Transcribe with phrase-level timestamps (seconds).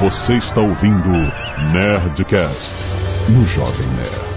[0.00, 1.10] Você está ouvindo
[1.74, 2.74] Nerdcast
[3.28, 4.30] no Jovem Nerd.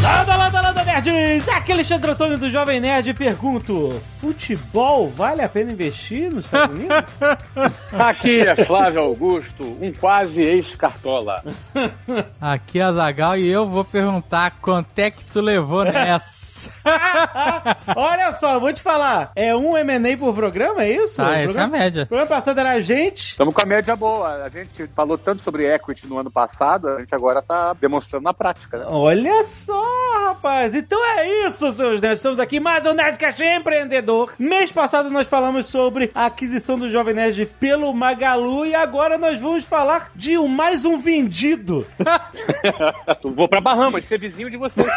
[0.00, 1.48] Landa, landa, landa, nerds!
[1.48, 6.46] Aqui é Alexandre Antônio do Jovem Nerd e pergunto: futebol vale a pena investir nos
[6.46, 7.04] Estados Unidos?
[7.92, 11.44] Aqui é Flávio Augusto, um quase ex-cartola.
[12.40, 16.56] Aqui é a Zagal e eu vou perguntar quanto é que tu levou nessa.
[17.94, 21.22] Olha só, vou te falar: é um MA por programa, é isso?
[21.22, 22.02] O essa é a programa- média.
[22.02, 23.30] O programa passado era a gente.
[23.32, 24.42] Estamos com a média boa.
[24.42, 28.34] A gente falou tanto sobre equity no ano passado, a gente agora tá demonstrando na
[28.34, 28.86] prática, né?
[28.88, 29.80] Olha só,
[30.28, 30.74] rapaz.
[30.74, 32.18] Então é isso, seus nerds.
[32.18, 34.15] Estamos aqui mais um Nerdcast empreendedor.
[34.38, 39.40] Mês passado nós falamos sobre a aquisição do Jovem Nerd pelo Magalu e agora nós
[39.40, 41.86] vamos falar de um, mais um vendido.
[43.34, 44.86] Vou pra Bahamas, ser vizinho de vocês.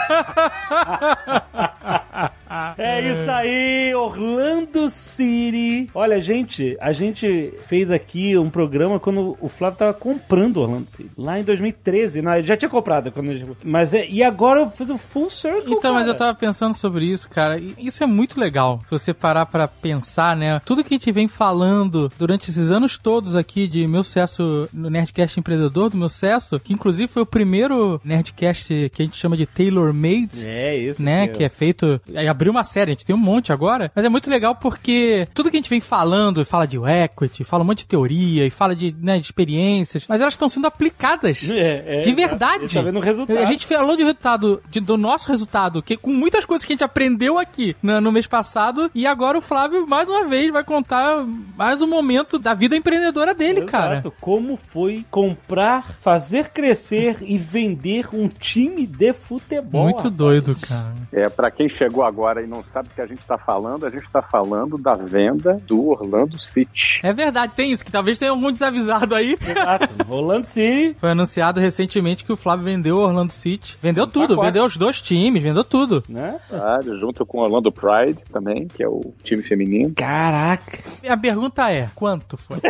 [2.78, 5.90] É isso aí, Orlando City.
[5.94, 11.12] Olha, gente, a gente fez aqui um programa quando o Flávio tava comprando Orlando City.
[11.16, 12.22] Lá em 2013.
[12.23, 13.12] Não, ele já tinha comprado.
[13.12, 13.45] Quando ele...
[13.64, 16.16] Mas é, e agora eu fiz o full circle, Então, mas cara.
[16.16, 17.59] eu tava pensando sobre isso, cara.
[17.59, 18.80] e Isso é muito legal.
[18.84, 20.61] Se você parar pra pensar, né?
[20.66, 24.89] Tudo que a gente vem falando durante esses anos todos aqui de meu sucesso no
[24.89, 29.36] Nerdcast Empreendedor, do meu sucesso, que inclusive foi o primeiro Nerdcast que a gente chama
[29.38, 30.45] de Tailor Made.
[30.47, 31.02] É isso.
[31.02, 34.09] né, que é feito, abriu uma série, a gente tem um monte agora, mas é
[34.09, 37.80] muito legal porque tudo que a gente vem falando, fala de equity, fala um monte
[37.80, 41.39] de teoria e fala de, né, de experiências, mas elas estão sendo aplicadas.
[41.59, 42.73] É, é, de verdade.
[42.73, 43.38] Tá vendo o resultado.
[43.38, 46.75] A gente falou de resultado, de- do nosso resultado, que com muitas coisas que a
[46.75, 50.64] gente aprendeu aqui no, no mês passado, e agora o Flávio, mais uma vez, vai
[50.64, 51.26] contar
[51.58, 53.96] mais um momento da vida empreendedora dele, cara.
[53.96, 54.14] Exato.
[54.20, 59.84] Como foi comprar, fazer crescer e vender um time de futebol.
[59.84, 60.14] Muito rapaz.
[60.14, 60.94] doido, cara.
[61.12, 63.90] É, pra quem chegou agora e não sabe o que a gente tá falando, a
[63.90, 67.00] gente tá falando da venda do Orlando City.
[67.03, 69.38] É verdade, tem isso, que talvez tenha algum desavisado aí.
[69.42, 69.90] Exato.
[70.09, 70.96] Orlando City.
[71.00, 73.78] Foi anunciado recentemente que o Flávio vendeu o Orlando City.
[73.81, 74.47] Vendeu tudo, pacote.
[74.47, 76.03] vendeu os dois times, vendeu tudo.
[76.08, 76.40] Né?
[76.50, 76.80] Tá?
[77.00, 79.91] Junto com o Orlando Pride também, que é o time feminino.
[79.94, 80.79] Caraca.
[81.06, 82.59] A pergunta é, quanto foi?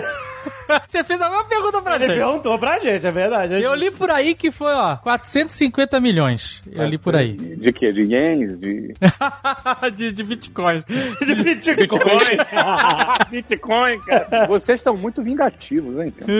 [0.87, 2.15] Você fez a mesma pergunta pra Ele gente.
[2.15, 3.61] perguntou pra gente, é verdade.
[3.61, 6.61] Eu li por aí que foi, ó, 450 milhões.
[6.71, 7.33] Eu li por aí.
[7.33, 7.91] De quê?
[7.91, 8.57] De ienes?
[8.59, 8.93] De
[9.95, 10.83] de, de Bitcoin.
[11.25, 12.37] de Bitcoin.
[13.29, 14.47] Bitcoin, cara.
[14.47, 16.11] Vocês estão muito vingativos, hein?
[16.11, 16.31] cara?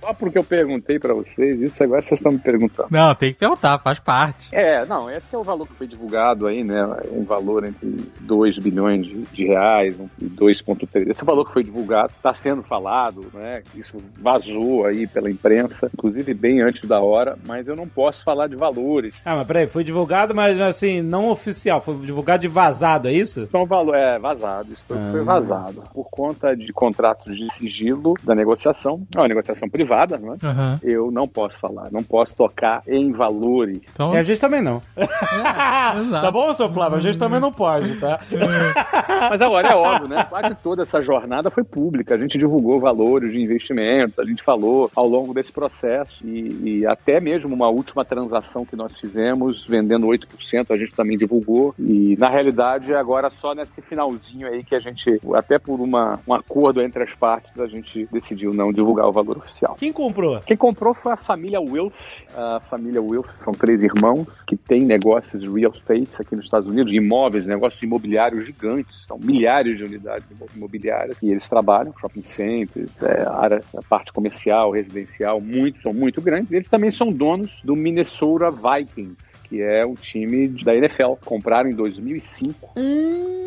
[0.00, 2.88] Só porque eu perguntei pra vocês, isso agora vocês estão me perguntando.
[2.90, 4.48] Não, tem que perguntar, faz parte.
[4.52, 6.84] É, não, esse é o valor que foi divulgado aí, né?
[7.12, 7.88] Um valor entre
[8.28, 11.08] 2 bilhões de, de reais um, e 2,3.
[11.08, 13.62] Esse é valor que foi divulgado, está sendo falado, né?
[13.74, 18.46] Isso vazou aí pela imprensa, inclusive bem antes da hora, mas eu não posso falar
[18.46, 19.22] de valores.
[19.24, 21.80] Ah, mas peraí, foi divulgado, mas assim, não oficial.
[21.80, 23.46] Foi divulgado de vazado, é isso?
[23.48, 25.82] São valor, é vazado, isso foi, foi vazado.
[25.94, 30.36] Por conta de contratos de sigilo da negociação, é uma negociação privada, né?
[30.44, 30.78] Aham.
[30.82, 33.80] Eu não posso falar, não posso tocar em valores.
[33.92, 34.82] Então, E a gente também não.
[34.96, 36.22] exato.
[36.22, 36.98] tá bom, seu Flávio?
[36.98, 38.17] A gente também não pode, tá?
[39.30, 40.24] Mas agora é óbvio, né?
[40.28, 42.14] Quase toda essa jornada foi pública.
[42.14, 46.86] A gente divulgou valores de investimentos, a gente falou ao longo desse processo e, e
[46.86, 51.74] até mesmo uma última transação que nós fizemos, vendendo 8%, a gente também divulgou.
[51.78, 56.34] E na realidade, agora só nesse finalzinho aí que a gente, até por uma, um
[56.34, 59.76] acordo entre as partes, a gente decidiu não divulgar o valor oficial.
[59.78, 60.40] Quem comprou?
[60.40, 61.94] Quem comprou foi a família Wilf.
[62.36, 66.92] A família Wilf são três irmãos que têm negócios real estate aqui nos Estados Unidos,
[66.92, 68.07] imóveis, negócios imobiliários
[68.40, 69.04] gigantes.
[69.06, 74.70] São milhares de unidades imobiliárias e eles trabalham, shopping centers, é, área, a parte comercial,
[74.70, 76.52] residencial, muito, são muito grandes.
[76.52, 81.14] Eles também são donos do Minnesota Vikings, que é um time da NFL.
[81.24, 82.74] Compraram em 2005.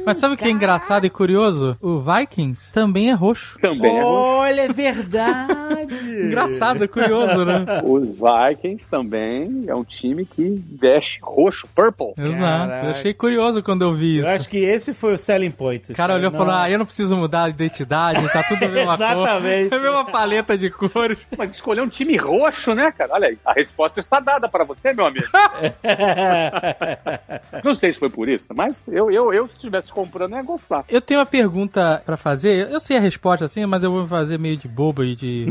[0.06, 1.78] Mas sabe o que é engraçado e curioso?
[1.80, 3.60] O Vikings também é roxo.
[3.60, 5.94] Também é Olha, é verdade.
[6.26, 7.82] Engraçado, é curioso, né?
[7.84, 12.14] Os Vikings também é um time que veste roxo, purple.
[12.18, 12.40] Exato.
[12.40, 12.86] Caraca.
[12.86, 14.30] Eu achei curioso quando eu vi Eu isso.
[14.32, 15.94] acho que esse foi o selling point.
[15.94, 18.68] O cara olhou e falou: Ah, eu não preciso mudar a identidade, tá tudo a
[18.68, 19.70] mesma Exatamente.
[19.70, 19.80] cor.
[19.80, 21.18] A mesma paleta de cores.
[21.38, 23.14] Mas escolher um time roxo, né, cara?
[23.14, 25.26] Olha aí, a resposta está dada para você, meu amigo.
[27.64, 30.84] Não sei se foi por isso, mas eu, eu, eu se estivesse comprando, ia gostar.
[30.90, 32.70] Eu tenho uma pergunta pra fazer.
[32.70, 35.48] Eu sei a resposta assim, mas eu vou fazer meio de bobo e de,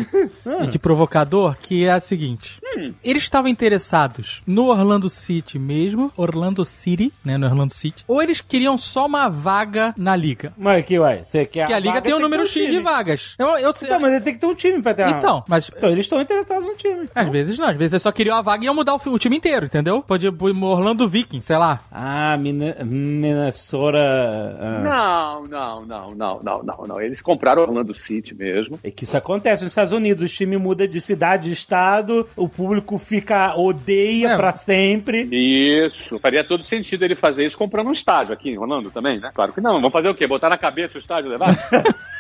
[0.63, 2.61] e de provocador, que é a seguinte.
[3.05, 8.41] Eles estavam interessados no Orlando City mesmo, Orlando City, né, no Orlando City, ou eles
[8.41, 10.53] queriam só uma vaga na liga?
[10.57, 12.71] Mas que, ué, você quer Porque a liga vaga, tem um que número ter X
[12.71, 13.35] de vagas.
[13.39, 15.71] Eu, eu, Então, mas ele tem que ter um time pra ter uma- Então, mas
[15.75, 17.09] Então, eles estão interessados no time.
[17.15, 19.19] às vezes não, às vezes eles só queriam a vaga e iam mudar o, o
[19.19, 20.03] time inteiro, entendeu?
[20.03, 21.81] Pode ir pro Orlando Vikings, sei lá.
[21.91, 23.99] Ah, Minnesota...
[24.61, 24.81] ah.
[24.83, 27.01] Não, não, não, não, não, não, não.
[27.01, 28.79] Eles compraram Orlando City mesmo.
[28.83, 32.49] É que isso acontece nos Estados Unidos, o time muda de cidade, de estado, o
[32.61, 34.37] público fica, odeia É.
[34.37, 35.27] pra sempre.
[35.33, 36.19] Isso.
[36.19, 39.31] Faria todo sentido ele fazer isso comprando um estádio aqui em Orlando também, né?
[39.35, 39.75] Claro que não.
[39.77, 40.27] Vamos fazer o quê?
[40.27, 41.57] Botar na cabeça o estádio levar?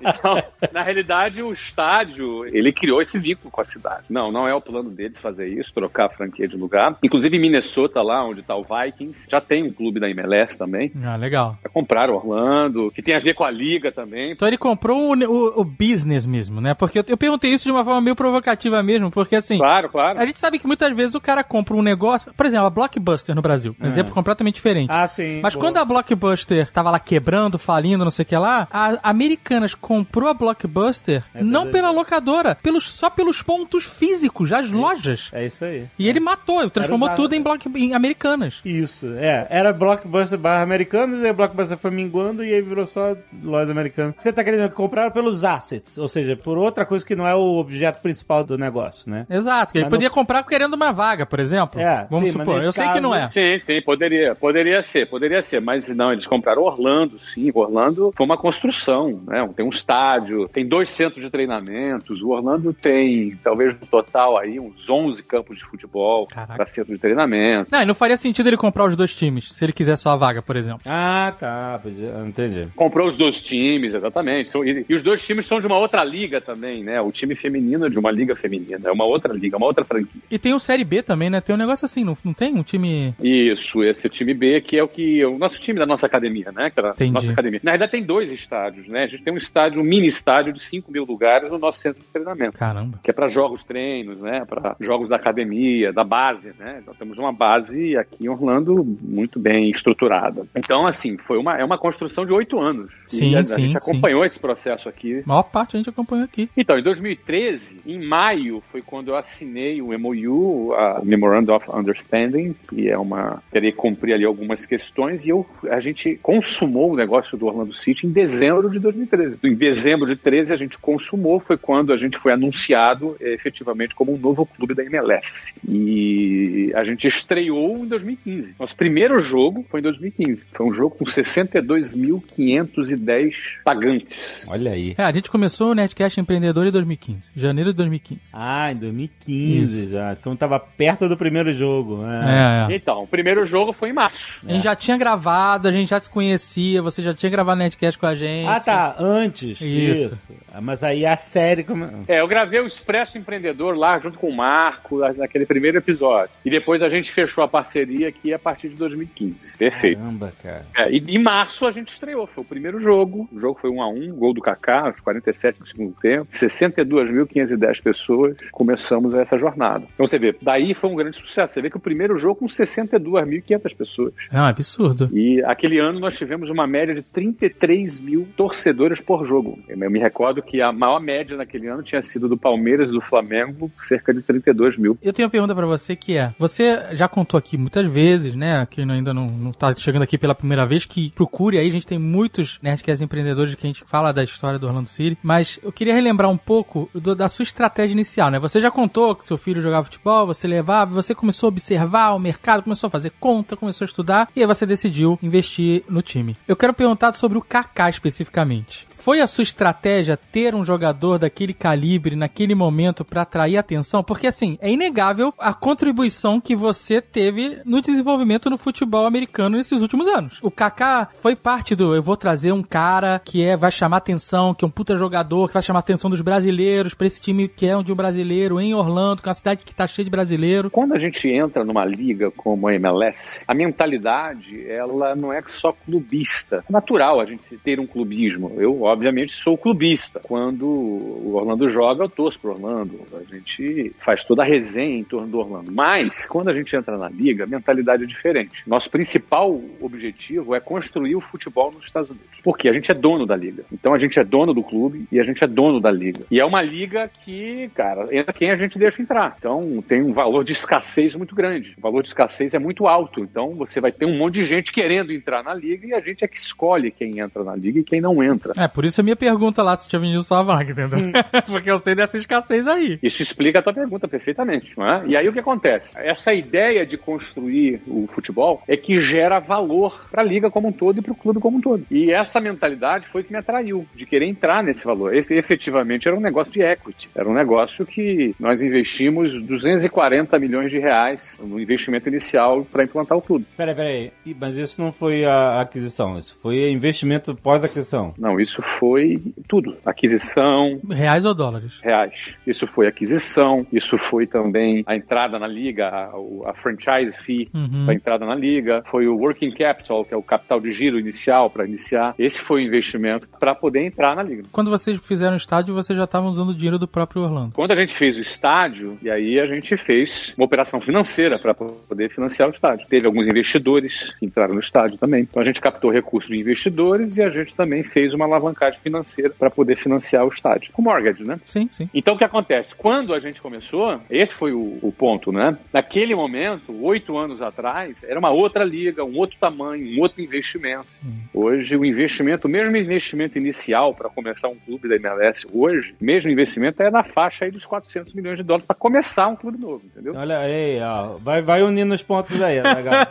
[0.00, 0.42] Então,
[0.72, 4.04] na realidade, o estádio, ele criou esse vínculo com a cidade.
[4.10, 6.96] Não, não é o plano deles fazer isso, trocar a franquia de lugar.
[7.02, 10.92] Inclusive, em Minnesota, lá onde tá o Vikings, já tem um clube da MLS também.
[11.04, 11.56] Ah, legal.
[11.62, 14.32] Já compraram Orlando, que tem a ver com a liga também.
[14.32, 16.74] Então ele comprou o, o- o business mesmo, né?
[16.74, 20.18] Porque eu, eu perguntei isso de uma forma meio provocativa mesmo, porque assim, Claro, claro.
[20.18, 23.34] a gente sabe que muitas vezes o cara compra um negócio, por exemplo, a Blockbuster
[23.34, 24.90] no Brasil, um exemplo completamente diferente.
[24.90, 25.40] Ah, sim.
[25.42, 25.64] Mas boa.
[25.66, 30.28] quando a Blockbuster tava lá quebrando, falindo, não sei o que lá, a Americanas comprou
[30.28, 31.70] a Blockbuster não verdade.
[31.72, 35.30] pela locadora, pelos, só pelos pontos físicos, as lojas.
[35.32, 35.86] É isso aí.
[35.98, 37.16] E ele matou, ele transformou usado.
[37.16, 38.60] tudo em, block, em Americanas.
[38.64, 39.46] Isso, é.
[39.50, 44.14] Era Blockbuster barra americanos, e a Blockbuster foi minguando e aí virou só lojas americanas.
[44.18, 47.56] Você tá querendo comprar pelos assets, ou seja, por outra coisa que não é o
[47.56, 49.26] objeto principal do negócio, né?
[49.28, 51.80] Exato, que ele Mas podia comprar querendo uma vaga, por exemplo.
[51.80, 52.62] É, Vamos sim, supor.
[52.62, 53.26] Eu sei que não é.
[53.28, 58.24] Sim, sim, poderia, poderia ser, poderia ser, mas não, eles compraram Orlando, sim, Orlando foi
[58.24, 59.48] uma construção, né?
[59.56, 64.58] Tem um estádio, tem dois centros de treinamentos, o Orlando tem, talvez no total aí,
[64.60, 67.68] uns 11 campos de futebol para centro de treinamento.
[67.70, 70.16] Não, e não faria sentido ele comprar os dois times, se ele quiser só a
[70.16, 70.80] vaga, por exemplo.
[70.84, 71.80] Ah, tá.
[72.26, 72.68] Entendi.
[72.74, 74.50] Comprou os dois times, exatamente.
[74.88, 77.00] E, os dois times são de uma outra liga também, né?
[77.00, 80.20] O time feminino é de uma liga feminina, é uma outra liga, uma outra franquia.
[80.30, 81.40] E tem o Série B também, né?
[81.40, 83.14] Tem um negócio assim, não, não tem um time.
[83.20, 86.52] Isso, esse time B, que é o que é o nosso time da nossa academia,
[86.52, 86.70] né?
[86.70, 87.12] Que era a Entendi.
[87.12, 87.60] nossa academia.
[87.62, 89.06] Na verdade, tem dois estádios, né?
[89.14, 92.02] A gente tem um estádio, um mini estádio de 5 mil lugares no nosso centro
[92.02, 92.58] de treinamento.
[92.58, 92.98] Caramba.
[93.02, 94.44] Que é para jogos treinos, né?
[94.44, 96.82] Para jogos da academia, da base, né?
[96.84, 100.46] Nós temos uma base aqui em Orlando muito bem estruturada.
[100.54, 102.92] Então, assim, foi uma, é uma construção de oito anos.
[103.06, 103.76] Sim, e a, a sim, gente sim.
[103.76, 106.50] acompanhou esse processo aqui A maior parte a gente acompanhou aqui.
[106.56, 112.54] então, em 2013, em maio, foi quando eu assinei o MOU, a Memorandum of Understanding,
[112.68, 113.42] que é uma.
[113.52, 117.74] teria que cumprir ali algumas questões, e eu, a gente consumou o negócio do Orlando
[117.74, 119.03] City em dezembro de 2013.
[119.42, 123.94] Em dezembro de 13, a gente consumou, foi quando a gente foi anunciado eh, efetivamente
[123.94, 125.54] como um novo clube da MLS.
[125.66, 128.54] E a gente estreou em 2015.
[128.58, 130.44] Nosso primeiro jogo foi em 2015.
[130.52, 133.34] Foi um jogo com 62.510
[133.64, 134.42] pagantes.
[134.46, 134.94] Olha aí.
[134.96, 138.20] É, a gente começou o Nerdcast Empreendedor em 2015, janeiro de 2015.
[138.32, 139.90] Ah, em 2015 Isso.
[139.90, 140.12] já.
[140.12, 142.02] Então tava perto do primeiro jogo.
[142.02, 142.66] né?
[142.68, 142.76] É, é.
[142.76, 144.40] Então, o primeiro jogo foi em março.
[144.46, 147.98] A gente já tinha gravado, a gente já se conhecia, você já tinha gravado Nerdcast
[147.98, 148.48] com a gente.
[148.48, 148.93] Ah, tá.
[148.98, 149.60] Antes.
[149.60, 150.14] Isso.
[150.14, 150.32] Isso.
[150.52, 151.64] Ah, Mas aí a série.
[151.64, 151.84] Como...
[152.08, 156.30] É, eu gravei o Expresso Empreendedor lá junto com o Marco, na- naquele primeiro episódio.
[156.44, 159.56] E depois a gente fechou a parceria aqui a partir de 2015.
[159.56, 159.98] Perfeito.
[159.98, 160.66] Caramba, cara.
[160.76, 163.28] É, e em março a gente estreou, foi o primeiro jogo.
[163.32, 166.26] O jogo foi 1 a 1 gol do Kaká, aos 47 do segundo tempo.
[166.32, 168.36] 62.510 pessoas.
[168.52, 169.86] Começamos essa jornada.
[169.94, 171.54] Então você vê, daí foi um grande sucesso.
[171.54, 174.14] Você vê que o primeiro jogo com 62.500 pessoas.
[174.30, 175.08] É um absurdo.
[175.12, 179.58] E aquele ano nós tivemos uma média de 33 mil torcedores por jogo.
[179.68, 183.00] Eu me recordo que a maior média naquele ano tinha sido do Palmeiras e do
[183.00, 184.98] Flamengo, cerca de 32 mil.
[185.02, 188.66] Eu tenho uma pergunta pra você que é: você já contou aqui muitas vezes, né?
[188.70, 191.86] Que ainda não, não tá chegando aqui pela primeira vez, que procure aí, a gente
[191.86, 195.72] tem muitos Nerdcasts empreendedores que a gente fala da história do Orlando City, mas eu
[195.72, 198.38] queria relembrar um pouco do- da sua estratégia inicial, né?
[198.38, 202.18] Você já contou que seu filho jogava futebol, você levava, você começou a observar o
[202.18, 206.36] mercado, começou a fazer conta, começou a estudar, e aí você decidiu investir no time.
[206.48, 208.73] Eu quero perguntar sobre o Kaká especificamente.
[209.04, 214.02] Foi a sua estratégia ter um jogador daquele calibre naquele momento pra atrair atenção?
[214.02, 219.82] Porque assim, é inegável a contribuição que você teve no desenvolvimento no futebol americano nesses
[219.82, 220.38] últimos anos.
[220.40, 224.54] O Kaká foi parte do eu vou trazer um cara que é vai chamar atenção,
[224.54, 227.68] que é um puta jogador, que vai chamar atenção dos brasileiros pra esse time que
[227.68, 230.70] é de um brasileiro em Orlando, que é uma cidade que tá cheia de brasileiro.
[230.70, 235.72] Quando a gente entra numa liga como a MLS, a mentalidade, ela não é só
[235.72, 236.64] clubista.
[236.68, 238.52] É natural a gente ter um clubismo.
[238.64, 240.20] Eu, obviamente, sou clubista.
[240.20, 243.00] Quando o Orlando joga, eu torço pro Orlando.
[243.12, 245.70] A gente faz toda a resenha em torno do Orlando.
[245.70, 248.62] Mas, quando a gente entra na liga, a mentalidade é diferente.
[248.66, 252.26] Nosso principal objetivo é construir o futebol nos Estados Unidos.
[252.42, 253.64] Porque a gente é dono da liga.
[253.72, 256.24] Então a gente é dono do clube e a gente é dono da liga.
[256.30, 259.34] E é uma liga que, cara, entra quem a gente deixa entrar.
[259.38, 261.74] Então tem um valor de escassez muito grande.
[261.76, 263.20] O valor de escassez é muito alto.
[263.20, 266.24] Então você vai ter um monte de gente querendo entrar na liga e a gente
[266.24, 268.43] é que escolhe quem entra na liga e quem não entra.
[268.56, 270.98] É, por isso a minha pergunta lá se tinha venido só a vaga, entendeu?
[270.98, 271.12] Hum.
[271.46, 272.98] Porque eu sei dessa escassez aí.
[273.02, 275.04] Isso explica a tua pergunta perfeitamente, não é?
[275.06, 275.96] E aí o que acontece?
[275.98, 280.72] Essa ideia de construir o futebol é que gera valor para a liga como um
[280.72, 281.84] todo e para o clube como um todo.
[281.90, 285.14] E essa mentalidade foi que me atraiu, de querer entrar nesse valor.
[285.14, 287.10] Esse efetivamente era um negócio de equity.
[287.14, 293.16] Era um negócio que nós investimos 240 milhões de reais no investimento inicial para implantar
[293.16, 293.46] o clube.
[293.56, 294.12] Peraí, peraí.
[294.38, 298.14] Mas isso não foi a aquisição, isso foi investimento pós-aquisição.
[298.18, 299.76] Não, isso foi tudo.
[299.84, 301.78] Aquisição, Reais ou dólares?
[301.82, 302.34] reais.
[302.46, 306.10] Isso foi aquisição, isso foi também a entrada na liga, a,
[306.50, 307.84] a franchise fee Uhum.
[307.84, 311.48] para entrada na liga, foi o working capital, que é o capital de giro inicial
[311.50, 312.14] para iniciar.
[312.18, 314.42] Esse foi o investimento para poder entrar na liga.
[314.52, 317.52] Quando vocês fizeram o estádio, vocês já estavam usando o dinheiro do próprio Orlando.
[317.54, 321.54] Quando a gente fez o estádio, e aí a gente fez uma operação financeira para
[321.54, 322.86] poder financiar o estádio.
[322.88, 325.22] Teve alguns investidores que entraram no estádio também.
[325.22, 329.34] Então a gente captou recursos de investidores e a gente também fez uma alavancagem financeira
[329.38, 330.72] para poder financiar o estádio.
[330.72, 331.38] Com mortgage, né?
[331.44, 331.88] Sim, sim.
[331.94, 332.74] Então o que acontece?
[332.74, 335.56] Quando a gente começou, esse foi o, o ponto, né?
[335.72, 340.86] Naquele momento, oito anos atrás, era uma outra liga, um outro tamanho, um outro investimento.
[341.32, 346.04] Hoje o investimento, o mesmo investimento inicial para começar um clube da MLS hoje, o
[346.04, 349.58] mesmo investimento é na faixa aí dos 400 milhões de dólares para começar um clube
[349.58, 350.14] novo, entendeu?
[350.16, 351.18] Olha aí, ó.
[351.18, 353.06] Vai, vai unindo os pontos aí, legal.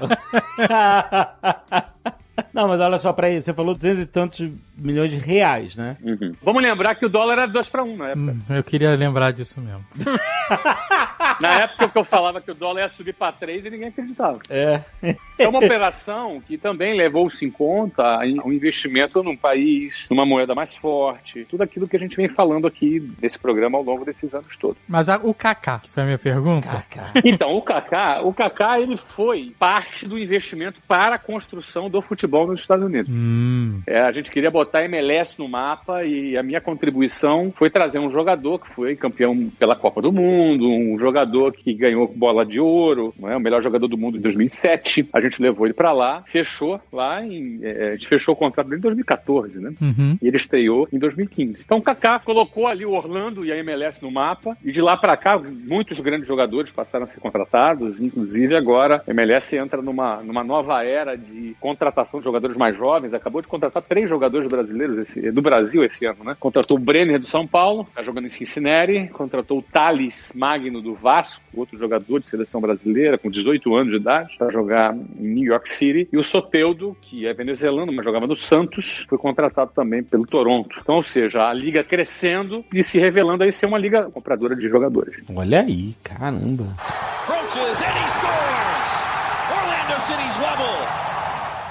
[2.54, 5.98] Não, mas olha só, peraí, você falou 200 e tantos milhões de reais, né?
[6.04, 6.34] Uhum.
[6.42, 8.32] Vamos lembrar que o dólar era 2 para 1 na época.
[8.32, 9.84] Hum, eu queria lembrar disso mesmo.
[11.42, 14.40] Na época que eu falava que o dólar ia subir para 3 e ninguém acreditava.
[14.50, 14.82] É.
[15.40, 20.76] É uma operação que também levou-se em conta um investimento num país, numa moeda mais
[20.76, 24.56] forte, tudo aquilo que a gente vem falando aqui nesse programa ao longo desses anos
[24.58, 24.78] todos.
[24.88, 26.84] Mas a- o Kaká, que foi a minha pergunta.
[27.24, 32.43] Então, o Kaká, o Kaká ele foi parte do investimento para a construção do futebol
[32.48, 33.12] nos Estados Unidos.
[33.12, 33.82] Hum.
[33.88, 38.00] É, a gente queria botar a MLS no mapa e a minha contribuição foi trazer
[38.00, 42.60] um jogador que foi campeão pela Copa do Mundo, um jogador que ganhou bola de
[42.60, 43.38] ouro, não é?
[43.38, 45.10] o melhor jogador do mundo em 2007.
[45.14, 48.68] A gente levou ele para lá, fechou lá, em, é, a gente fechou o contrato
[48.68, 49.74] dele em 2014, né?
[49.82, 50.18] Uhum.
[50.22, 51.64] E ele estreou em 2015.
[51.64, 54.98] Então o Kaká colocou ali o Orlando e a MLS no mapa, e de lá
[54.98, 60.22] para cá muitos grandes jogadores passaram a ser contratados, inclusive agora a MLS entra numa,
[60.22, 64.98] numa nova era de contratação de jogadores mais jovens, acabou de contratar três jogadores brasileiros
[64.98, 66.36] esse- do Brasil esse ano, né?
[66.40, 70.94] Contratou o Brenner do São Paulo, tá jogando em Cincinnati, contratou o Thales Magno do
[70.94, 75.46] Vasco, outro jogador de seleção brasileira com 18 anos de idade, para jogar em New
[75.46, 80.04] York City, e o Soteudo, que é venezuelano, mas jogava no Santos, foi contratado também
[80.04, 80.78] pelo Toronto.
[80.82, 84.68] Então, ou seja, a liga crescendo e se revelando aí ser uma liga compradora de
[84.68, 85.16] jogadores.
[85.36, 86.66] Olha aí, caramba.
[87.24, 88.90] Approaches and he scores!
[89.50, 91.13] Orlando City's level!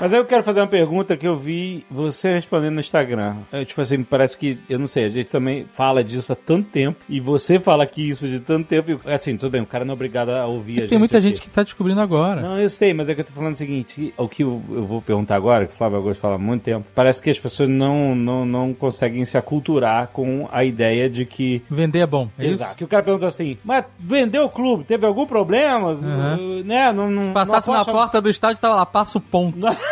[0.02, 3.36] Mas aí eu quero fazer uma pergunta que eu vi você respondendo no Instagram.
[3.52, 6.70] É, tipo assim, parece que, eu não sei, a gente também fala disso há tanto
[6.70, 9.84] tempo, e você fala aqui isso de tanto tempo, e assim, tudo bem, o cara
[9.84, 10.88] não é obrigado a ouvir a gente.
[10.88, 11.28] Tem muita aqui.
[11.28, 12.40] gente que tá descobrindo agora.
[12.40, 14.84] Não, eu sei, mas é que eu tô falando o seguinte, o que eu, eu
[14.84, 17.68] vou perguntar agora, que o Flávio Augusto fala há muito tempo, parece que as pessoas
[17.68, 22.28] não, não, não conseguem se aculturar com a ideia de que Vender é bom.
[22.36, 22.70] É Exato.
[22.70, 22.78] isso?
[22.78, 25.90] Que o cara pergunta assim, mas vendeu o clube, teve algum problema?
[25.90, 26.60] Uhum.
[26.60, 26.92] Uh, Né?
[26.92, 29.60] Não, não, Passasse não na porta do estádio, tava lá, passa o ponto.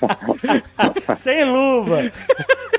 [1.16, 1.98] Sem luva.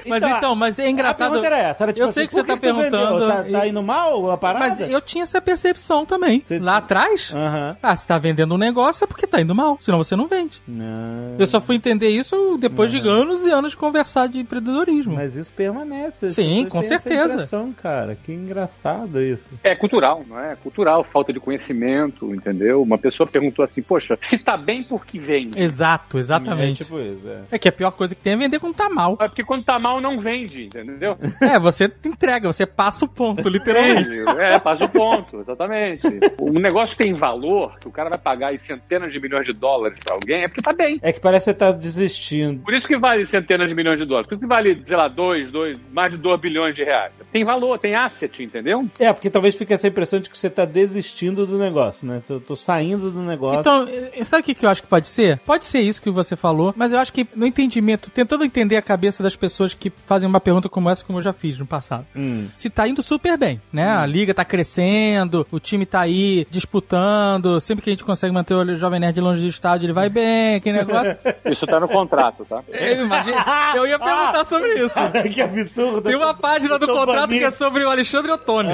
[0.06, 1.40] Mas então, mas é engraçado.
[1.40, 2.76] A era essa, era tipo eu sei assim, que você tá vendeu?
[2.76, 3.28] perguntando.
[3.28, 4.66] Tá, tá indo mal a parada?
[4.66, 6.42] Mas eu tinha essa percepção também.
[6.46, 7.34] Você- Lá atrás,
[7.82, 10.62] ah, se tá vendendo um negócio é porque tá indo mal, senão você não vende.
[10.68, 11.36] Não.
[11.38, 15.16] Eu só fui entender isso depois de anos e anos de conversar de empreendedorismo.
[15.16, 16.30] Mas isso permanece.
[16.30, 17.34] Sim, com certeza.
[17.34, 18.18] impressão, cara.
[18.24, 19.48] Que engraçado isso.
[19.64, 20.56] É cultural, não é?
[20.56, 22.82] Cultural, falta de conhecimento, entendeu?
[22.82, 25.52] Uma pessoa perguntou assim, poxa, se tá bem, por que vem?
[25.56, 26.82] Exato, exatamente.
[26.82, 27.56] É tipo é.
[27.56, 29.18] É que a pior coisa que tem é vender quando tá mal.
[29.20, 31.18] É porque quando tá mal não vende, entendeu?
[31.42, 34.10] É, você entrega, você passa o ponto, literalmente.
[34.38, 36.06] É, passa o ponto, exatamente.
[36.40, 40.00] Um negócio tem valor, que o cara vai pagar aí centenas de milhões de dólares
[40.04, 41.00] pra alguém, é porque tá bem.
[41.02, 42.62] É que parece que você tá desistindo.
[42.62, 44.28] Por isso que vale centenas de milhões de dólares.
[44.28, 47.22] Por isso que vale, sei lá, dois, dois, mais de 2 bilhões de reais.
[47.32, 48.86] Tem valor, tem asset, entendeu?
[49.00, 52.22] É, porque talvez fique essa impressão de que você tá desistindo do negócio, né?
[52.30, 53.60] Eu tô saindo do negócio.
[53.62, 55.40] Então, eh, sabe o que, que eu acho que pode ser?
[55.40, 58.82] Pode ser isso que você falou, mas eu acho que no entendimento, tentando entender a
[58.82, 62.06] cabeça das pessoas que fazem uma pergunta como essa, como eu já fiz no passado.
[62.16, 62.48] Hum.
[62.56, 63.90] Se tá indo super bem, né?
[63.92, 68.54] A liga tá crescendo, o time tá aí disputando, sempre que a gente consegue manter
[68.54, 71.18] o Jovem Nerd longe do estádio, ele vai bem, aquele negócio.
[71.46, 72.62] Isso tá no contrato, tá?
[72.70, 73.38] Eu, imagino-
[73.76, 74.96] eu ia perguntar sobre isso.
[75.34, 76.02] que absurdo.
[76.02, 77.40] Tem uma página do contrato banido.
[77.40, 78.70] que é sobre o Alexandre Ottoni.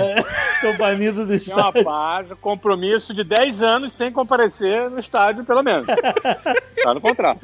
[0.62, 1.84] Tô banido do Tem uma estádio.
[1.84, 5.88] página, compromisso de 10 anos sem comparecer no estádio, pelo menos.
[6.84, 7.40] Tá no contrato.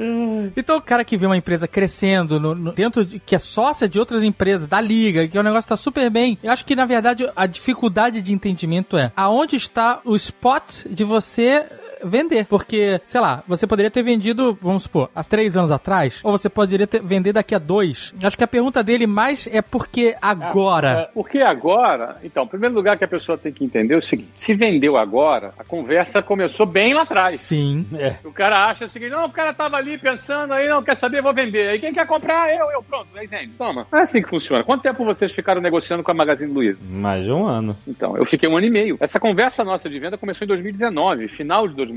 [0.56, 3.88] Então o cara que vê uma empresa crescendo no- no- dentro de, que é sócia
[3.88, 6.86] de outras empresas, da liga, que o negócio tá super bem, eu acho que na
[6.86, 11.66] verdade a dificuldade de entendimento é aonde está o spot de você
[12.04, 12.46] vender.
[12.46, 16.50] Porque, sei lá, você poderia ter vendido, vamos supor, há três anos atrás, ou você
[16.50, 18.14] poderia ter, vender daqui a dois.
[18.24, 21.10] Acho que a pergunta dele mais é porque agora.
[21.14, 24.32] Porque agora, então, em primeiro lugar que a pessoa tem que entender é o seguinte:
[24.36, 27.40] se vendeu agora, a conversa começou bem lá atrás.
[27.40, 27.86] Sim.
[27.94, 28.16] É.
[28.24, 31.22] O cara acha o seguinte, não, o cara tava ali pensando aí, não quer saber,
[31.22, 31.70] vou vender.
[31.70, 33.54] Aí quem quer comprar, eu, eu, pronto, aí vende.
[33.58, 33.88] Toma.
[33.92, 34.64] Não é assim que funciona.
[34.64, 36.80] Quanto tempo vocês ficaram negociando com a Magazine Luiza?
[36.90, 37.76] Mais de um ano.
[37.88, 38.98] Então, eu fiquei um ano e meio.
[39.00, 41.91] Essa conversa nossa de venda começou em 2019, final de 2019.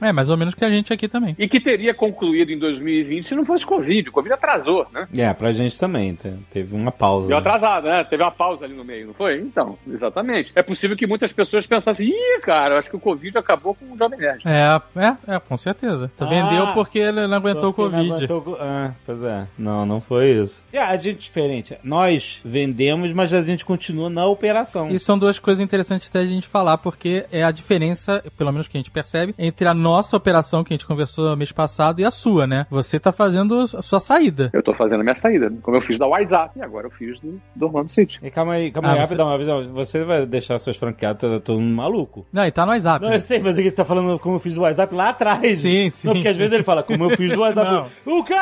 [0.00, 1.34] É, mais ou menos que a gente aqui também.
[1.38, 4.08] E que teria concluído em 2020 se não fosse Covid.
[4.08, 5.06] O Covid atrasou, né?
[5.16, 6.14] É, pra gente também.
[6.14, 7.28] te- Teve uma pausa.
[7.28, 7.40] Deu né?
[7.40, 8.04] atrasado, né?
[8.04, 9.38] Teve uma pausa ali no meio, não foi?
[9.40, 10.52] Então, exatamente.
[10.54, 13.98] É possível que muitas pessoas pensassem, ih, cara, acho que o Covid acabou com o
[13.98, 14.42] Jovem Nerd.
[14.46, 16.10] É, é, é, com certeza.
[16.18, 16.24] Ah.
[16.24, 18.12] Vendeu porque ele não aguentou o Covid.
[18.12, 19.46] aguentou Ah, pois é.
[19.58, 20.62] Não, não foi isso.
[20.72, 21.76] É, a gente é diferente.
[21.82, 24.88] Nós vendemos, mas a gente continua na operação.
[24.88, 28.68] E são duas coisas interessantes até a gente falar, porque é a diferença, pelo menos
[28.68, 32.04] que a gente percebe, entre a nossa operação que a gente conversou mês passado e
[32.04, 32.66] a sua, né?
[32.70, 34.50] Você tá fazendo a sua saída.
[34.52, 37.18] Eu tô fazendo a minha saída, como eu fiz da WhatsApp e agora eu fiz
[37.20, 38.18] do, do Orlando City.
[38.22, 39.72] E calma aí, calma Ah, aí, você- rapidão, rapidão.
[39.74, 42.26] Você vai deixar seus franqueados todo, todo mundo maluco.
[42.32, 43.04] Não, e tá no WhatsApp.
[43.04, 45.58] Não, eu sei, mas ele tá falando como eu fiz do WhatsApp lá atrás.
[45.60, 47.90] Sim, sim, Não, porque às vezes ele fala como eu fiz do WhatsApp.
[48.06, 48.34] o quê?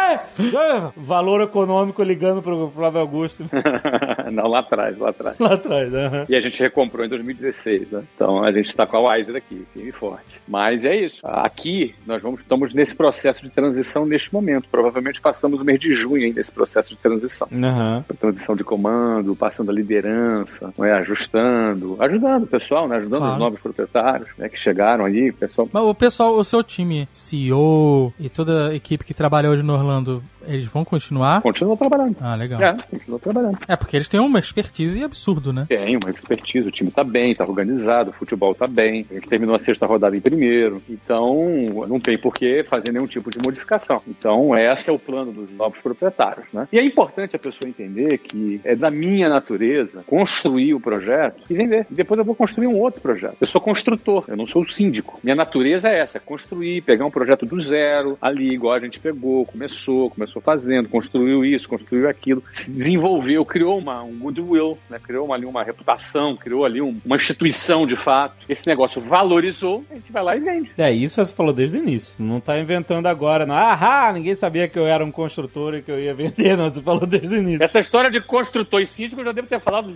[0.96, 3.44] Valor econômico ligando pro Flávio Augusto.
[4.32, 5.38] não, lá atrás, lá atrás.
[5.38, 6.24] lá atrás, aham.
[6.28, 8.02] E a gente recomprou em 2016, né?
[8.14, 10.40] Então a gente está com a Wiser aqui, firme e forte.
[10.46, 11.20] Mas é isso.
[11.24, 14.68] Aqui nós vamos, estamos nesse processo de transição neste momento.
[14.70, 17.48] Provavelmente passamos o mês de junho aí nesse processo de transição.
[17.52, 18.04] Aham.
[18.18, 20.92] Transição de comando, passando a liderança, não é?
[20.92, 22.96] ajustando, ajudando o pessoal, né?
[22.96, 23.32] ajudando Claro.
[23.34, 24.48] os novos proprietários né?
[24.48, 28.74] que chegaram aí, o pessoal Mas o pessoal, o seu time, CEO e toda a
[28.74, 31.42] equipe que trabalha hoje no Orlando, eles vão continuar?
[31.42, 32.16] continua trabalhando.
[32.20, 32.60] Ah, legal.
[32.60, 33.58] É, continua trabalhando.
[33.68, 35.66] É, porque eles têm uma expertise absurdo, né?
[35.68, 39.28] Tem uma expertise, o time tá bem, tá organizado, o futebol tá bem, a gente
[39.28, 40.55] terminou a sexta rodada em primeiro,
[40.88, 44.02] então não tem por que fazer nenhum tipo de modificação.
[44.06, 46.62] Então, esse é o plano dos novos proprietários, né?
[46.72, 51.54] E é importante a pessoa entender que é da minha natureza construir o projeto e
[51.54, 51.86] vender.
[51.90, 53.36] E depois eu vou construir um outro projeto.
[53.40, 55.18] Eu sou construtor, eu não sou síndico.
[55.22, 58.98] Minha natureza é essa, é construir, pegar um projeto do zero, ali, igual a gente
[59.00, 64.98] pegou, começou, começou fazendo, construiu isso, construiu aquilo, se desenvolveu, criou uma, um goodwill, né?
[65.02, 68.36] criou uma, ali uma reputação, criou ali um- uma instituição de fato.
[68.48, 70.72] Esse negócio valorizou, a gente vai lá e vende.
[70.76, 72.14] É, isso você falou desde o início.
[72.18, 73.54] Não tá inventando agora, não.
[73.54, 76.68] Ahá, ninguém sabia que eu era um construtor e que eu ia vender, não.
[76.68, 77.62] Você falou desde o início.
[77.62, 79.94] Essa história de construtor e síndico eu já devo ter falado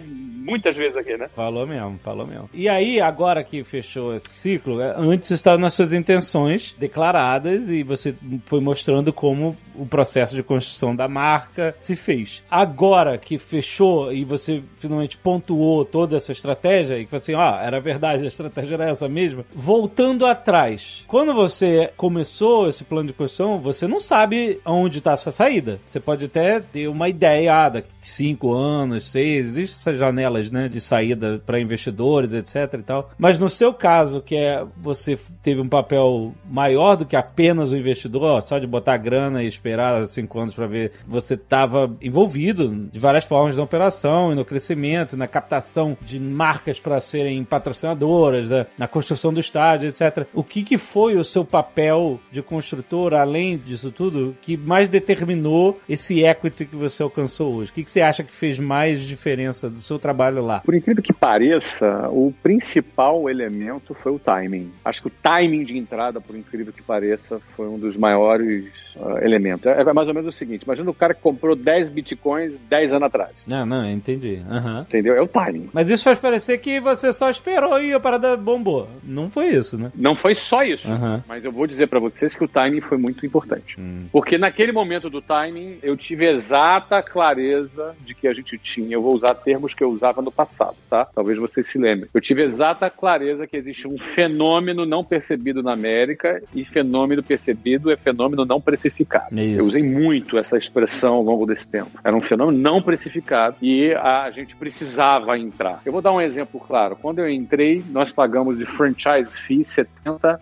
[0.51, 1.29] muitas vezes aqui, né?
[1.35, 2.51] Falou mesmo, falou mesmo.
[2.53, 7.83] E aí, agora que fechou esse ciclo, é, antes estava nas suas intenções declaradas e
[7.83, 8.15] você
[8.47, 12.43] foi mostrando como o processo de construção da marca se fez.
[12.51, 17.81] Agora que fechou e você finalmente pontuou toda essa estratégia e que assim, ó, era
[17.81, 19.45] verdade, a estratégia era essa mesma.
[19.55, 25.17] Voltando atrás, quando você começou esse plano de construção, você não sabe onde está a
[25.17, 25.81] sua saída.
[25.89, 30.69] Você pode até ter uma ideia, ah, daqui cinco anos, seis, existem essas janelas, né,
[30.69, 33.11] de saída para investidores, etc e tal.
[33.19, 37.77] Mas no seu caso, que é você teve um papel maior do que apenas o
[37.77, 42.99] investidor, só de botar grana e esperar cinco anos para ver, você estava envolvido de
[42.99, 48.67] várias formas na operação e no crescimento, na captação de marcas para serem patrocinadoras, né,
[48.79, 50.20] na construção do estádio, etc.
[50.35, 55.81] O que, que foi o seu papel de construtor, além disso tudo, que mais determinou
[55.89, 57.71] esse equity que você alcançou hoje?
[57.71, 60.61] O que, que você acha que fez mais diferença do seu trabalho lá?
[60.61, 64.71] Por incrível que pareça, o principal elemento foi o timing.
[64.85, 69.19] Acho que o timing de entrada, por incrível que pareça, foi um dos maiores ah,
[69.23, 69.67] elementos.
[69.67, 72.95] É, é mais ou menos o seguinte: imagina o cara que comprou 10 bitcoins 10
[72.95, 73.31] anos atrás.
[73.47, 74.43] Não, não, entendi.
[74.49, 74.83] Aham.
[74.89, 75.15] Entendeu?
[75.15, 75.69] É o timing.
[75.73, 78.89] Mas isso faz parecer que você só esperou e a parada bombou.
[79.03, 79.93] Não foi isso, né?
[79.95, 81.23] Não foi só isso, Aham.
[81.27, 83.81] mas eu vou dizer pra vocês que o timing foi muito importante.
[83.81, 84.07] Hum.
[84.13, 88.95] Porque naquele momento do timing, eu tive exata clareza de que a gente tinha.
[88.95, 91.07] Eu vou usar termos que eu usava no passado, tá?
[91.15, 92.09] Talvez vocês se lembrem.
[92.13, 97.91] Eu tive exata clareza que existe um fenômeno não percebido na América e fenômeno percebido
[97.91, 99.41] é fenômeno não precificado.
[99.41, 99.61] Isso.
[99.61, 101.91] Eu usei muito essa expressão ao longo desse tempo.
[102.03, 105.81] Era um fenômeno não precificado e a gente precisava entrar.
[105.85, 106.97] Eu vou dar um exemplo claro.
[106.97, 109.91] Quando eu entrei, nós pagamos de franchise fee 70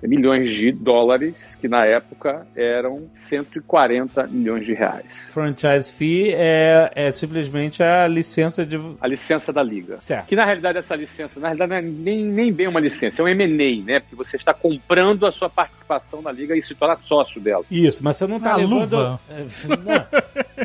[0.02, 5.26] milhões de dólares, que na época eram 140 milhões de reais.
[5.30, 8.78] Franchise fee é, é simplesmente a licença de.
[9.00, 9.98] A licença da liga.
[10.00, 10.26] Certo.
[10.26, 13.24] Que na realidade essa licença, na realidade não é nem, nem bem uma licença, é
[13.24, 14.00] um M&A, né?
[14.00, 17.64] Porque você está comprando a sua participação na liga e se torna sócio dela.
[17.70, 18.80] Isso, mas você não tá A levando.
[18.80, 19.20] luva.
[19.30, 19.38] É,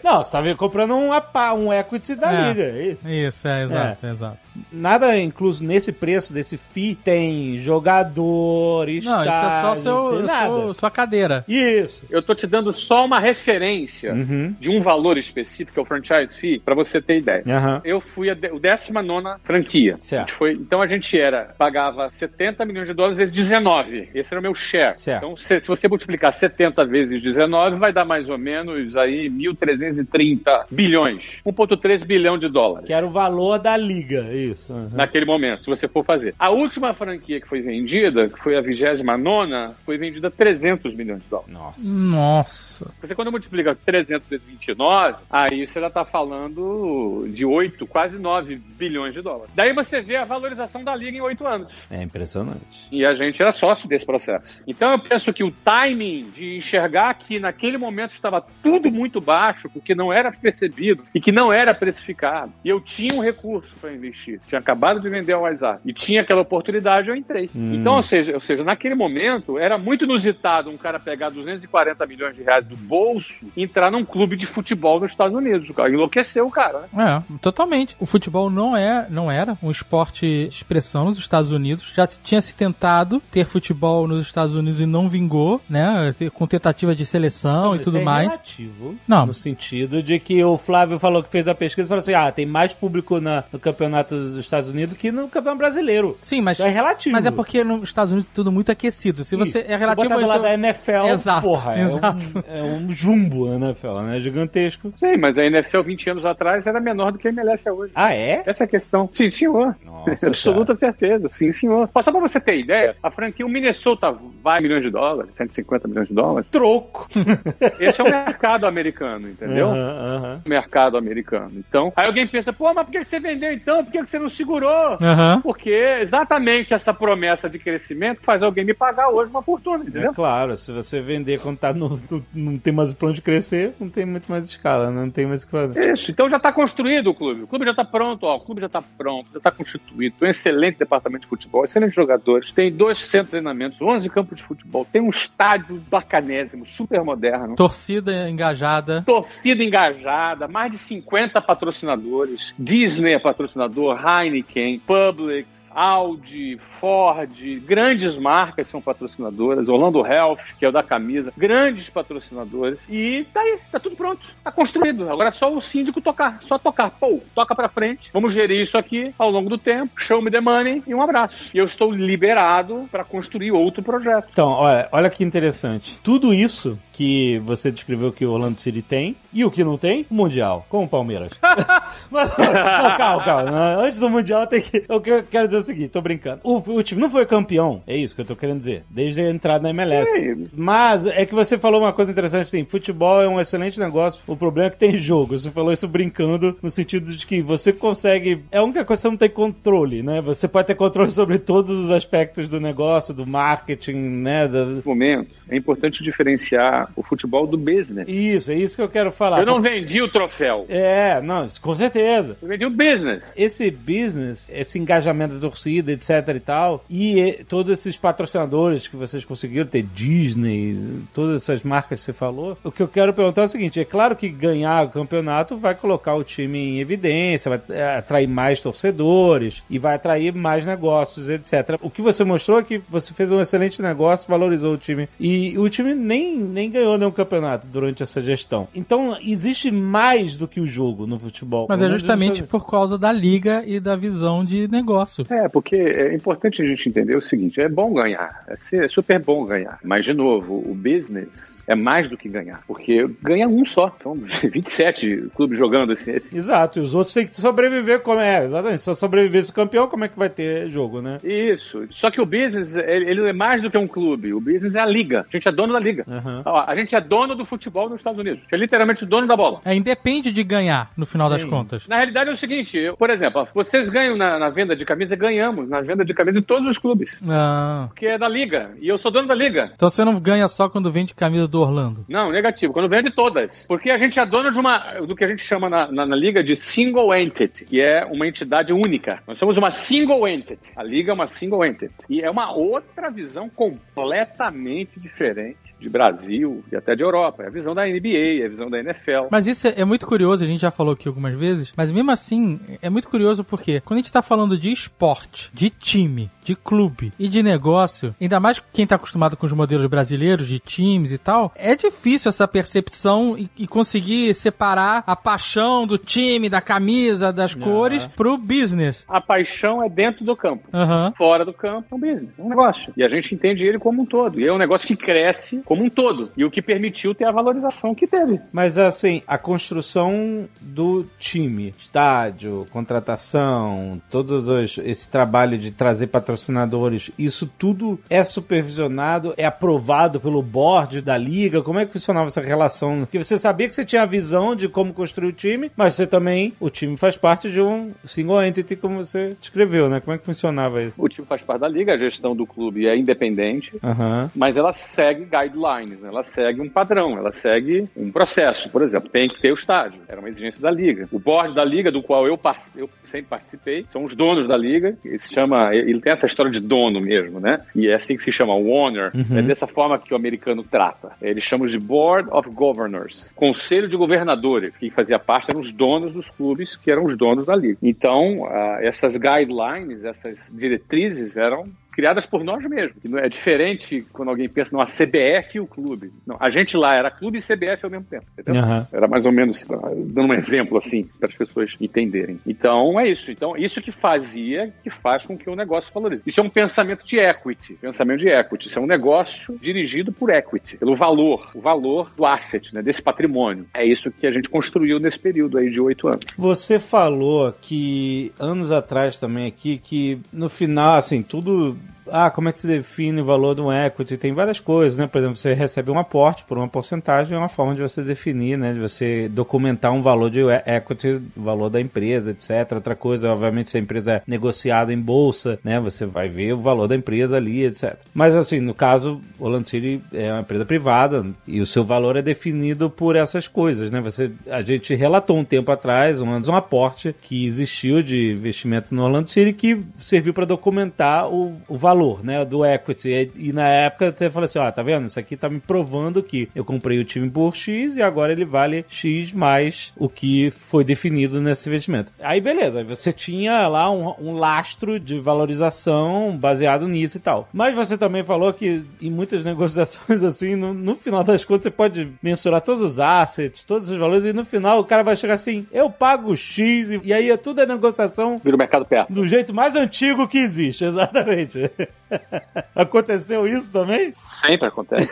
[0.04, 2.50] Não, não você tá comprando um, um equity da É.
[2.50, 2.64] liga.
[2.64, 3.08] é Isso.
[3.08, 4.38] Isso, é, exato, exato.
[4.72, 10.92] Nada incluso nesse preço desse FII tem jogador, Não, isso é só seu, seu- sua
[10.92, 11.44] cadeira.
[11.48, 12.06] Isso.
[12.10, 14.56] Eu tô te dando só uma referência Uhum.
[14.60, 17.44] de um valor específico, que é o franchise fee, para você ter ideia.
[17.48, 17.82] Aham.
[17.84, 19.96] Eu fui a de, o 19 franquia.
[20.00, 20.22] Certo.
[20.24, 24.10] A gente foi, então a gente era, pagava 70 milhões de dólares vezes 19.
[24.14, 24.98] Esse era o meu share.
[25.00, 25.24] Certo.
[25.24, 30.66] Então, se, se você multiplicar 70 vezes 19, vai dar mais ou menos aí 1.330
[30.70, 31.42] bilhões.
[31.46, 32.88] 1,3 bilhão de dólares.
[32.88, 34.72] Que era o valor da liga, isso.
[34.74, 34.90] aham.
[34.94, 36.34] Naquele momento, se você for fazer.
[36.38, 41.24] A última franquia que foi vendida, que foi a 29, foi vendida a 300 milhões
[41.24, 41.54] de dólares.
[41.54, 41.84] Nossa.
[41.84, 42.94] Nossa.
[43.02, 48.56] Você quando multiplica 300 vezes 29, aí você já tá falando de 8, quase 9
[48.56, 49.52] bilhões de dólares.
[49.56, 51.74] Daí você vê a valorização da liga em 8 anos.
[51.90, 52.88] É impressionante.
[52.92, 54.62] E a gente era sócio desse processo.
[54.68, 59.70] Então eu penso que o timing de enxergar que naquele momento estava tudo muito baixo,
[59.70, 62.52] porque não era percebido e que não era precificado.
[62.64, 64.40] E eu tinha um recurso para investir.
[64.48, 65.82] Tinha acabado de vender a WhatsApp.
[65.86, 67.50] E tinha aquela oportunidade, eu entrei.
[67.56, 67.76] Hum.
[67.76, 72.36] Então, ou seja, ou seja, naquele momento era muito inusitado um cara pegar 240 milhões
[72.36, 75.70] de reais do bolso e entrar num clube de futebol nos Estados Unidos.
[75.70, 77.24] O cara enlouqueceu o cara, né?
[77.30, 77.96] É, totalmente.
[78.00, 81.92] O futebol não é, não era um esporte de expressão nos Estados Unidos.
[81.96, 86.14] Já tinha se tentado ter futebol nos Estados Unidos e não vingou, né?
[86.34, 88.28] Com tentativa de seleção e Mas tudo é mais.
[88.30, 88.96] relativo.
[89.08, 89.26] Não.
[89.26, 92.32] No sentido de que o Flávio falou que fez a pesquisa e falou assim: ah,
[92.32, 96.18] tem mais público na- no campeonato dos Estados Unidos que no campeonato brasileiro.
[96.22, 97.14] Sim, mas Então é relativo.
[97.14, 99.24] mas é porque nos Estados Unidos tudo muito aquecido.
[99.24, 102.18] Se você é relativo botar do ao lado seu- da NFL, Exato, porra, é exato.
[102.18, 104.20] um, é um jumbo a NFL, né?
[104.20, 104.94] Gigantesco.
[104.96, 107.92] Sim, mas a NFL 20 anos atrás era menor do que a MLS é hoje.
[107.96, 108.44] Ah, é?
[108.46, 109.10] Essa é a questão.
[109.12, 109.76] Sim, senhor.
[109.86, 111.28] Nossa, Absoluta certeza.
[111.30, 111.90] Sim, senhor.
[112.02, 116.08] Só pra você ter ideia, a franquia, o Minnesota vai milhões de dólares, 150 milhões
[116.08, 116.48] de dólares.
[116.52, 117.08] Troco.
[117.80, 119.70] Esse é o mercado americano, entendeu?
[119.72, 120.42] Aham.
[120.46, 121.52] Mercado americano.
[121.56, 123.84] Então, aí alguém pensa, pô, mas por que você vendeu então?
[123.84, 124.98] Por que você não segurou?
[125.42, 130.12] Porque exatamente essa promessa de crescimento faz alguém me pagar hoje uma fortuna, entendeu?
[130.12, 133.22] É claro, se você vender quando tá no, no- não tem mais o plano de
[133.22, 135.92] crescer, não tem muito mais escala, não tem mais o que fazer.
[135.94, 137.44] Isso, então já está construído o clube.
[137.44, 138.36] O clube já está pronto, ó.
[138.36, 140.16] O clube já está pronto, já está constituído.
[140.20, 142.52] Tem um excelente departamento de futebol, excelentes jogadores.
[142.52, 144.86] Tem dois centros de treinamentos, 11 campos de futebol.
[144.92, 147.56] Tem um estádio bacanésimo, super moderno.
[147.56, 149.04] Torcida engajada.
[149.06, 152.54] Torcida engajada, mais de 50 patrocinadores.
[152.58, 157.30] Disney é patrocinador, Heineken, Publix, Audi, Ford,
[157.66, 158.33] grandes marcas
[158.64, 159.68] são patrocinadoras.
[159.70, 162.80] Orlando Health, que é o da camisa, grandes patrocinadores.
[162.90, 165.10] E tá aí, tá tudo pronto, tá construído.
[165.10, 166.92] Agora é só o síndico tocar, só tocar.
[166.92, 169.94] Pô, toca pra frente, vamos gerir isso aqui ao longo do tempo.
[169.98, 171.50] Show me the money e um abraço.
[171.54, 174.28] E eu estou liberado para construir outro projeto.
[174.32, 176.02] Então, olha, olha que interessante.
[176.02, 180.06] Tudo isso que você descreveu que o Orlando City tem, e o que não tem,
[180.12, 181.32] o Mundial, com o Palmeiras.
[182.12, 182.54] Mas, não,
[182.98, 183.76] calma, calma.
[183.78, 184.84] Antes do Mundial tem que.
[184.88, 186.42] Eu que- quero dizer o seguinte, tô brincando.
[186.44, 189.30] O, o time não foi campeão, é isso que eu tô querendo dizer, desde a
[189.30, 190.12] entrada na MLS.
[190.12, 190.48] Sim.
[190.54, 194.36] Mas é que você falou uma coisa interessante, assim, futebol é um excelente negócio, o
[194.36, 195.38] problema é que tem jogo.
[195.38, 198.44] Você falou isso brincando, no sentido de que você consegue.
[198.52, 200.22] É a única coisa que você não tem controle, né?
[200.22, 204.48] Você pode ter controle sobre todos os aspectos do negócio, do marketing, né?
[204.48, 208.08] Nesse momento, é importante diferenciar o futebol do business.
[208.08, 209.40] Isso, é isso que eu quero falar.
[209.40, 210.66] Eu não vendi o troféu.
[210.70, 212.38] É, não, isso com certeza.
[212.42, 213.24] Eu vendi o business.
[213.36, 218.98] Esse business, esse engajamento da torcida, etc e tal, e eh, todos esses patrocinadores que
[218.98, 220.78] vocês conseguiram ter, Disney,
[221.14, 223.86] todas essas marcas que você falou, o que eu quero perguntar é o seguinte, é
[223.86, 228.60] claro que ganhar o campeonato vai colocar o time em evidência, vai eh, atrair mais
[228.60, 231.80] torcedores e vai atrair mais negócios, etc.
[231.82, 235.58] O que você mostrou é que você fez um excelente negócio, valorizou o time e
[235.58, 238.68] o time nem, nem ganhou nenhum campeonato durante essa gestão.
[238.76, 241.68] Então, existe mais do que o jogo no futebol.
[241.70, 245.26] Mas é justamente por causa da liga e da visão de negócio.
[245.30, 249.46] É, porque é importante a gente entender o seguinte: é bom ganhar, é super bom
[249.46, 249.80] ganhar.
[249.84, 253.96] Mas, de novo, o business é mais do que ganhar, porque ganha um só.
[254.04, 256.12] São 27 clubes jogando assim.
[256.14, 258.80] Esse, Exato, e os outros têm que sobreviver como é, exatamente.
[258.80, 261.18] Se só sobreviver se campeão, como é que vai ter jogo, né?
[261.24, 261.86] Isso.
[261.90, 264.34] Só que o business, ele, é mais do que um clube.
[264.34, 265.26] O business é a liga.
[265.32, 266.06] A gente é dono da liga.
[266.46, 268.40] Ó, a gente é dono do futebol nos Estados Unidos.
[268.40, 269.62] A gente é literalmente dono da bola.
[269.66, 271.50] É, independe de ganhar, no final das Sim.
[271.50, 271.88] contas.
[271.88, 274.84] Na realidade é o seguinte, eu- por exemplo, ó, vocês ganham na, na venda de
[274.86, 277.12] camisa, ganhamos na venda de camisa de todos os clubes.
[277.28, 277.83] Ah.
[277.88, 278.72] Porque é da liga.
[278.80, 279.72] E eu sou dono da liga.
[279.76, 282.06] Então você não ganha só quando vende camisa do Orlando.
[282.08, 282.74] Não, negativo.
[282.74, 283.66] Quando vende todas.
[283.68, 286.16] Porque a gente é dono de uma, do que a gente chama na, na, na
[286.16, 289.22] liga de single entity, que é uma entidade única.
[289.28, 290.72] Nós somos uma single entity.
[290.76, 291.94] A liga é uma single entity.
[292.10, 297.44] E é uma outra visão completamente diferente de Brasil e até de Europa.
[297.44, 299.28] É a visão da NBA, é a visão da NFL.
[299.30, 302.10] Mas isso é, é muito curioso, a gente já falou aqui algumas vezes, mas mesmo
[302.10, 306.56] assim, é muito curioso porque quando a gente tá falando de esporte, de time, de
[306.56, 307.73] clube e de negócio,
[308.20, 312.30] ainda mais quem tá acostumado com os modelos brasileiros de times e tal, é difícil
[312.30, 318.38] essa percepção e, e conseguir separar a paixão do time, da camisa, das cores pro
[318.38, 319.06] business.
[319.08, 320.68] A paixão é dentro do campo.
[320.74, 321.14] Aham.
[321.18, 322.94] Fora do campo é um business, é um negócio.
[322.96, 324.40] E a gente entende ele como um todo.
[324.40, 326.32] E é um negócio que cresce como um todo.
[326.38, 328.40] E o que permitiu ter a valorização que teve.
[328.52, 337.12] Mas assim, a construção do time, estádio, contratação, todos os, esse trabalho de trazer patrocinadores,
[337.18, 337.63] isso tudo
[338.10, 341.62] é supervisionado, é aprovado pelo board da liga?
[341.62, 343.00] Como é que funcionava essa relação?
[343.02, 346.06] Porque você sabia que você tinha a visão de como construir o time, mas você
[346.06, 350.00] também, o time faz parte de um single entity, como você descreveu, né?
[350.00, 351.02] Como é que funcionava isso?
[351.02, 353.74] O time faz parte da liga, a gestão do clube é independente.
[353.84, 354.30] Aham.
[354.36, 356.10] Mas ela segue guidelines, né?
[356.10, 358.70] ela segue um padrão, ela segue um processo.
[358.70, 361.08] Por exemplo, tem que ter o estádio, era uma exigência da liga.
[361.12, 362.40] O board da liga, do qual eu,
[362.76, 364.98] eu sempre participei, são os donos da liga.
[365.04, 367.53] Ele se chama, ele tem essa história de dono mesmo, né?
[367.76, 369.12] E é assim que se chama, o owner.
[369.36, 371.12] É dessa forma que o americano trata.
[371.22, 374.74] Eles chamam de Board of Governors, Conselho de Governadores.
[374.80, 377.78] Quem fazia parte eram os donos dos clubes, que eram os donos da liga.
[377.82, 382.98] Então, ah, essas guidelines, essas diretrizes eram criadas por nós mesmos.
[383.16, 386.12] É diferente quando alguém pensa numa CBF e o clube.
[386.26, 388.26] Não, a gente lá era clube e CBF ao mesmo tempo.
[388.38, 388.62] Entendeu?
[388.62, 388.88] Aham.
[388.92, 392.40] Era mais ou menos, dando um exemplo assim, para as pessoas entenderem.
[392.46, 393.32] Então é isso.
[393.32, 396.24] Então, isso que fazia, que faz com que o negócio valorize.
[396.26, 397.76] Isso é um pensamento de equity.
[397.76, 398.68] Pensamento de equity.
[398.68, 403.02] Isso é um negócio dirigido por equity, pelo valor, o valor do asset, né, desse
[403.02, 403.66] patrimônio.
[403.74, 406.26] É isso que a gente construiu nesse período aí de oito anos.
[406.38, 411.78] Você falou que anos atrás também aqui que no final, assim, tudo.
[412.12, 414.18] Ah, como é que se define o valor de um equity?
[414.18, 415.08] Tem várias coisas, né?
[415.08, 418.58] Por exemplo, você recebe um aporte por uma porcentagem, é uma forma de você definir,
[418.58, 418.74] né?
[418.74, 422.74] De você documentar um valor de equity, valor da empresa, etc.
[422.74, 425.80] Outra coisa, obviamente, se a empresa é negociada em bolsa, né?
[425.80, 427.96] Você vai ver o valor da empresa ali, etc.
[428.14, 432.16] Mas assim, no caso, o Holland City é uma empresa privada e o seu valor
[432.16, 434.02] é definido por essas coisas, né?
[434.02, 439.04] Você, a gente relatou um tempo atrás um, um aporte que existiu de investimento no
[439.04, 441.93] Orlando City que serviu para documentar o, o valor,
[442.24, 443.10] né, do equity.
[443.10, 445.08] E, e na época você falou assim, ó, tá vendo?
[445.08, 448.46] Isso aqui tá me provando que eu comprei o time por X e agora ele
[448.46, 452.12] vale X mais o que foi definido nesse investimento.
[452.22, 457.48] Aí beleza, você tinha lá um, um lastro de valorização baseado nisso e tal.
[457.54, 461.72] Mas você também falou que em muitas negociações assim, no, no final das contas você
[461.72, 465.36] pode mensurar todos os assets, todos os valores e no final o cara vai chegar
[465.36, 469.14] assim, eu pago X e, e aí é tudo é negociação Vira o mercado peça.
[469.14, 471.72] do jeito mais antigo que existe, exatamente.
[472.76, 474.12] Aconteceu isso também?
[474.14, 475.10] Sempre acontece.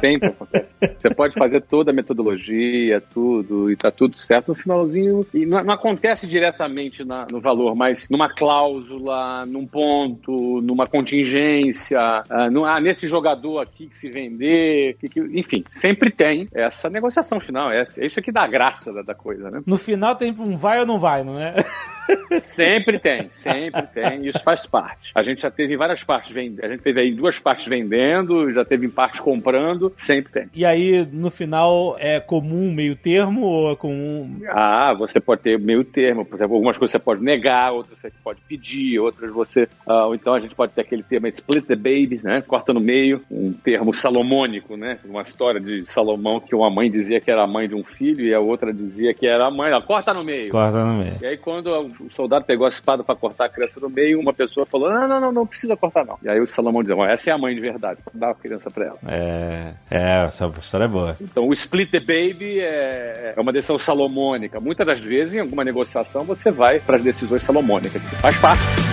[0.00, 0.68] Sempre acontece.
[0.98, 5.26] Você pode fazer toda a metodologia, tudo, e tá tudo certo no finalzinho.
[5.34, 11.98] E não, não acontece diretamente na- no valor, mas numa cláusula, num ponto, numa contingência,
[12.30, 16.88] ah, no- ah, nesse jogador aqui que se vender, que- que- enfim, sempre tem essa
[16.88, 17.70] negociação final.
[17.70, 19.62] É, é isso aqui dá a graça da, da coisa, né?
[19.66, 21.52] No final tem um vai ou não vai, não é?
[22.38, 24.26] Sempre tem, sempre tem.
[24.26, 25.12] Isso faz parte.
[25.14, 26.64] A gente já teve várias partes vendendo.
[26.64, 30.48] A gente teve aí duas partes vendendo, já teve parte comprando, sempre tem.
[30.54, 34.40] E aí, no final, é comum meio termo ou é comum.
[34.48, 36.24] Ah, você pode ter meio termo.
[36.24, 39.68] Por exemplo, algumas coisas você pode negar, outras você pode pedir, outras você.
[39.86, 42.42] ah, ou então a gente pode ter aquele termo split the baby, né?
[42.42, 44.98] Corta no meio, um termo salomônico, né?
[45.04, 48.24] Uma história de Salomão que uma mãe dizia que era a mãe de um filho
[48.24, 49.70] e a outra dizia que era a mãe.
[49.70, 50.50] Ela, corta no meio.
[50.50, 51.16] Corta no meio.
[51.20, 51.68] E aí, quando
[52.00, 55.08] o soldado pegou a espada para cortar a criança no meio, uma pessoa falou: Não,
[55.08, 56.18] não, não, não precisa cortar, não.
[56.22, 58.70] E aí o Salomão dizia: "Ó, Essa é a mãe de verdade, dá a criança
[58.70, 58.98] para ela.
[59.06, 61.16] É, é, essa história é boa.
[61.20, 64.60] Então, o split the baby é, é uma decisão salomônica.
[64.60, 68.02] Muitas das vezes, em alguma negociação, você vai para as decisões salomônicas.
[68.20, 68.91] Faz parte.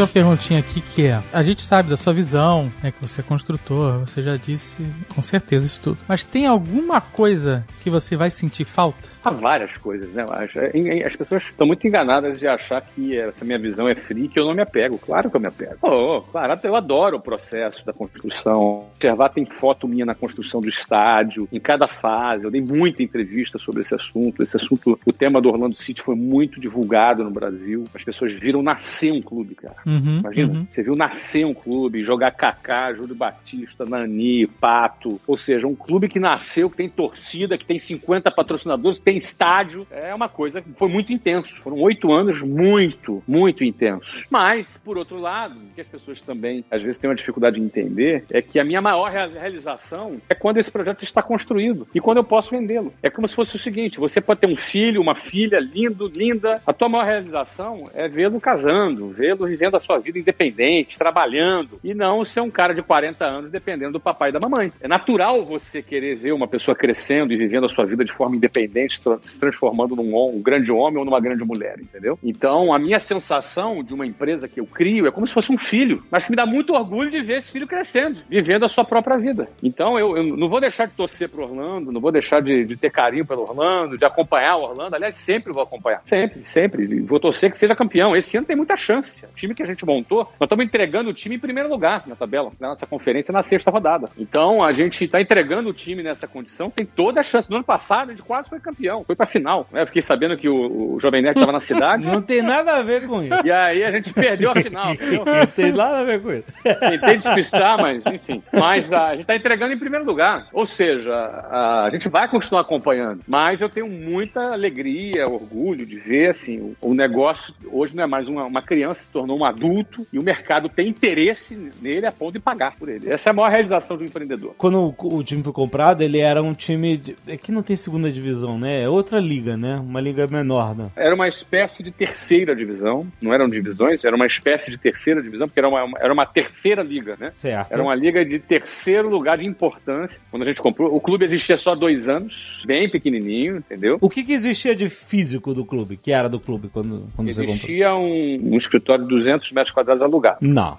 [0.00, 3.24] Uma perguntinha aqui que é: a gente sabe da sua visão, né, que você é
[3.24, 4.82] construtor, você já disse
[5.14, 5.98] com certeza isso tudo.
[6.08, 9.10] Mas tem alguma coisa que você vai sentir falta?
[9.22, 10.24] Há várias coisas, né?
[10.28, 10.58] acho.
[10.58, 14.38] É, As pessoas estão muito enganadas de achar que essa minha visão é free, que
[14.38, 14.98] eu não me apego.
[14.98, 15.76] Claro que eu me apego.
[15.82, 18.86] Oh, claro, eu adoro o processo da construção.
[18.94, 22.44] Observar tem foto minha na construção do estádio, em cada fase.
[22.44, 24.42] Eu dei muita entrevista sobre esse assunto.
[24.42, 27.84] Esse assunto, o tema do Orlando City foi muito divulgado no Brasil.
[27.94, 29.76] As pessoas viram nascer um clube, cara.
[29.86, 30.66] Uhum, Imagina, uhum.
[30.68, 35.20] você viu nascer um clube, jogar Kaká, Júlio Batista, Nani, Pato.
[35.26, 39.18] Ou seja, um clube que nasceu, que tem torcida, que tem 50 patrocinadores, que tem
[39.18, 39.86] estádio.
[39.90, 41.54] É uma coisa que foi muito intenso.
[41.62, 44.24] Foram oito anos muito, muito intensos.
[44.30, 47.62] Mas, por outro lado, o que as pessoas também às vezes têm uma dificuldade de
[47.62, 52.00] entender é que a minha maior rea- realização é quando esse projeto está construído e
[52.00, 52.92] quando eu posso vendê-lo.
[53.02, 56.62] É como se fosse o seguinte: você pode ter um filho, uma filha lindo, linda.
[56.64, 61.94] A tua maior realização é vê-lo casando, vê-lo vivendo a sua vida independente, trabalhando, e
[61.94, 64.72] não ser um cara de 40 anos dependendo do papai e da mamãe.
[64.80, 68.36] É natural você querer ver uma pessoa crescendo e vivendo a sua vida de forma
[68.36, 72.18] independente, se tra- se transformando num um grande homem ou numa grande mulher, entendeu?
[72.22, 75.58] Então, a minha sensação de uma empresa que eu crio é como se fosse um
[75.58, 78.84] filho, mas que me dá muito orgulho de ver esse filho crescendo, vivendo a sua
[78.84, 79.48] própria vida.
[79.62, 82.76] Então, eu, eu não vou deixar de torcer pro Orlando, não vou deixar de, de
[82.76, 84.96] ter carinho pelo Orlando, de acompanhar o Orlando.
[84.96, 86.02] Aliás, sempre vou acompanhar.
[86.04, 87.00] Sempre, sempre.
[87.00, 88.14] Vou torcer que seja campeão.
[88.16, 89.24] Esse ano tem muita chance.
[89.24, 92.16] O time que a gente montou, nós estamos entregando o time em primeiro lugar na
[92.16, 94.10] tabela, na nossa conferência na sexta rodada.
[94.18, 97.48] Então, a gente está entregando o time nessa condição, tem toda a chance.
[97.48, 98.89] No ano passado, a gente quase foi campeão.
[99.04, 99.66] Foi pra final.
[99.72, 99.84] Né?
[99.86, 102.06] Fiquei sabendo que o, o Jovem Nerd estava na cidade.
[102.10, 103.40] Não tem nada a ver com isso.
[103.44, 105.24] E aí a gente perdeu a final, entendeu?
[105.24, 106.44] Não tem nada a ver com isso.
[106.62, 108.42] Tentei despistar, mas enfim.
[108.52, 110.48] Mas ah, a gente está entregando em primeiro lugar.
[110.52, 113.22] Ou seja, a, a gente vai continuar acompanhando.
[113.26, 118.06] Mas eu tenho muita alegria, orgulho de ver assim, o, o negócio hoje não é
[118.06, 122.12] mais uma, uma criança, se tornou um adulto e o mercado tem interesse nele a
[122.12, 123.10] ponto de pagar por ele.
[123.10, 124.54] Essa é a maior realização de um empreendedor.
[124.56, 126.96] Quando o, o time foi comprado, ele era um time.
[126.96, 128.79] De, é que não tem segunda divisão, né?
[128.80, 129.76] É outra liga, né?
[129.76, 130.90] Uma liga menor, né?
[130.96, 135.46] Era uma espécie de terceira divisão, não eram divisões, era uma espécie de terceira divisão,
[135.46, 137.30] porque era uma, era uma terceira liga, né?
[137.32, 137.72] Certo.
[137.72, 140.18] Era uma liga de terceiro lugar de importância.
[140.30, 143.98] Quando a gente comprou, o clube existia só dois anos, bem pequenininho, entendeu?
[144.00, 145.96] O que, que existia de físico do clube?
[145.96, 147.56] Que era do clube quando, quando você comprou?
[147.56, 150.38] Existia um, um escritório de 200 metros quadrados alugado.
[150.40, 150.78] Não.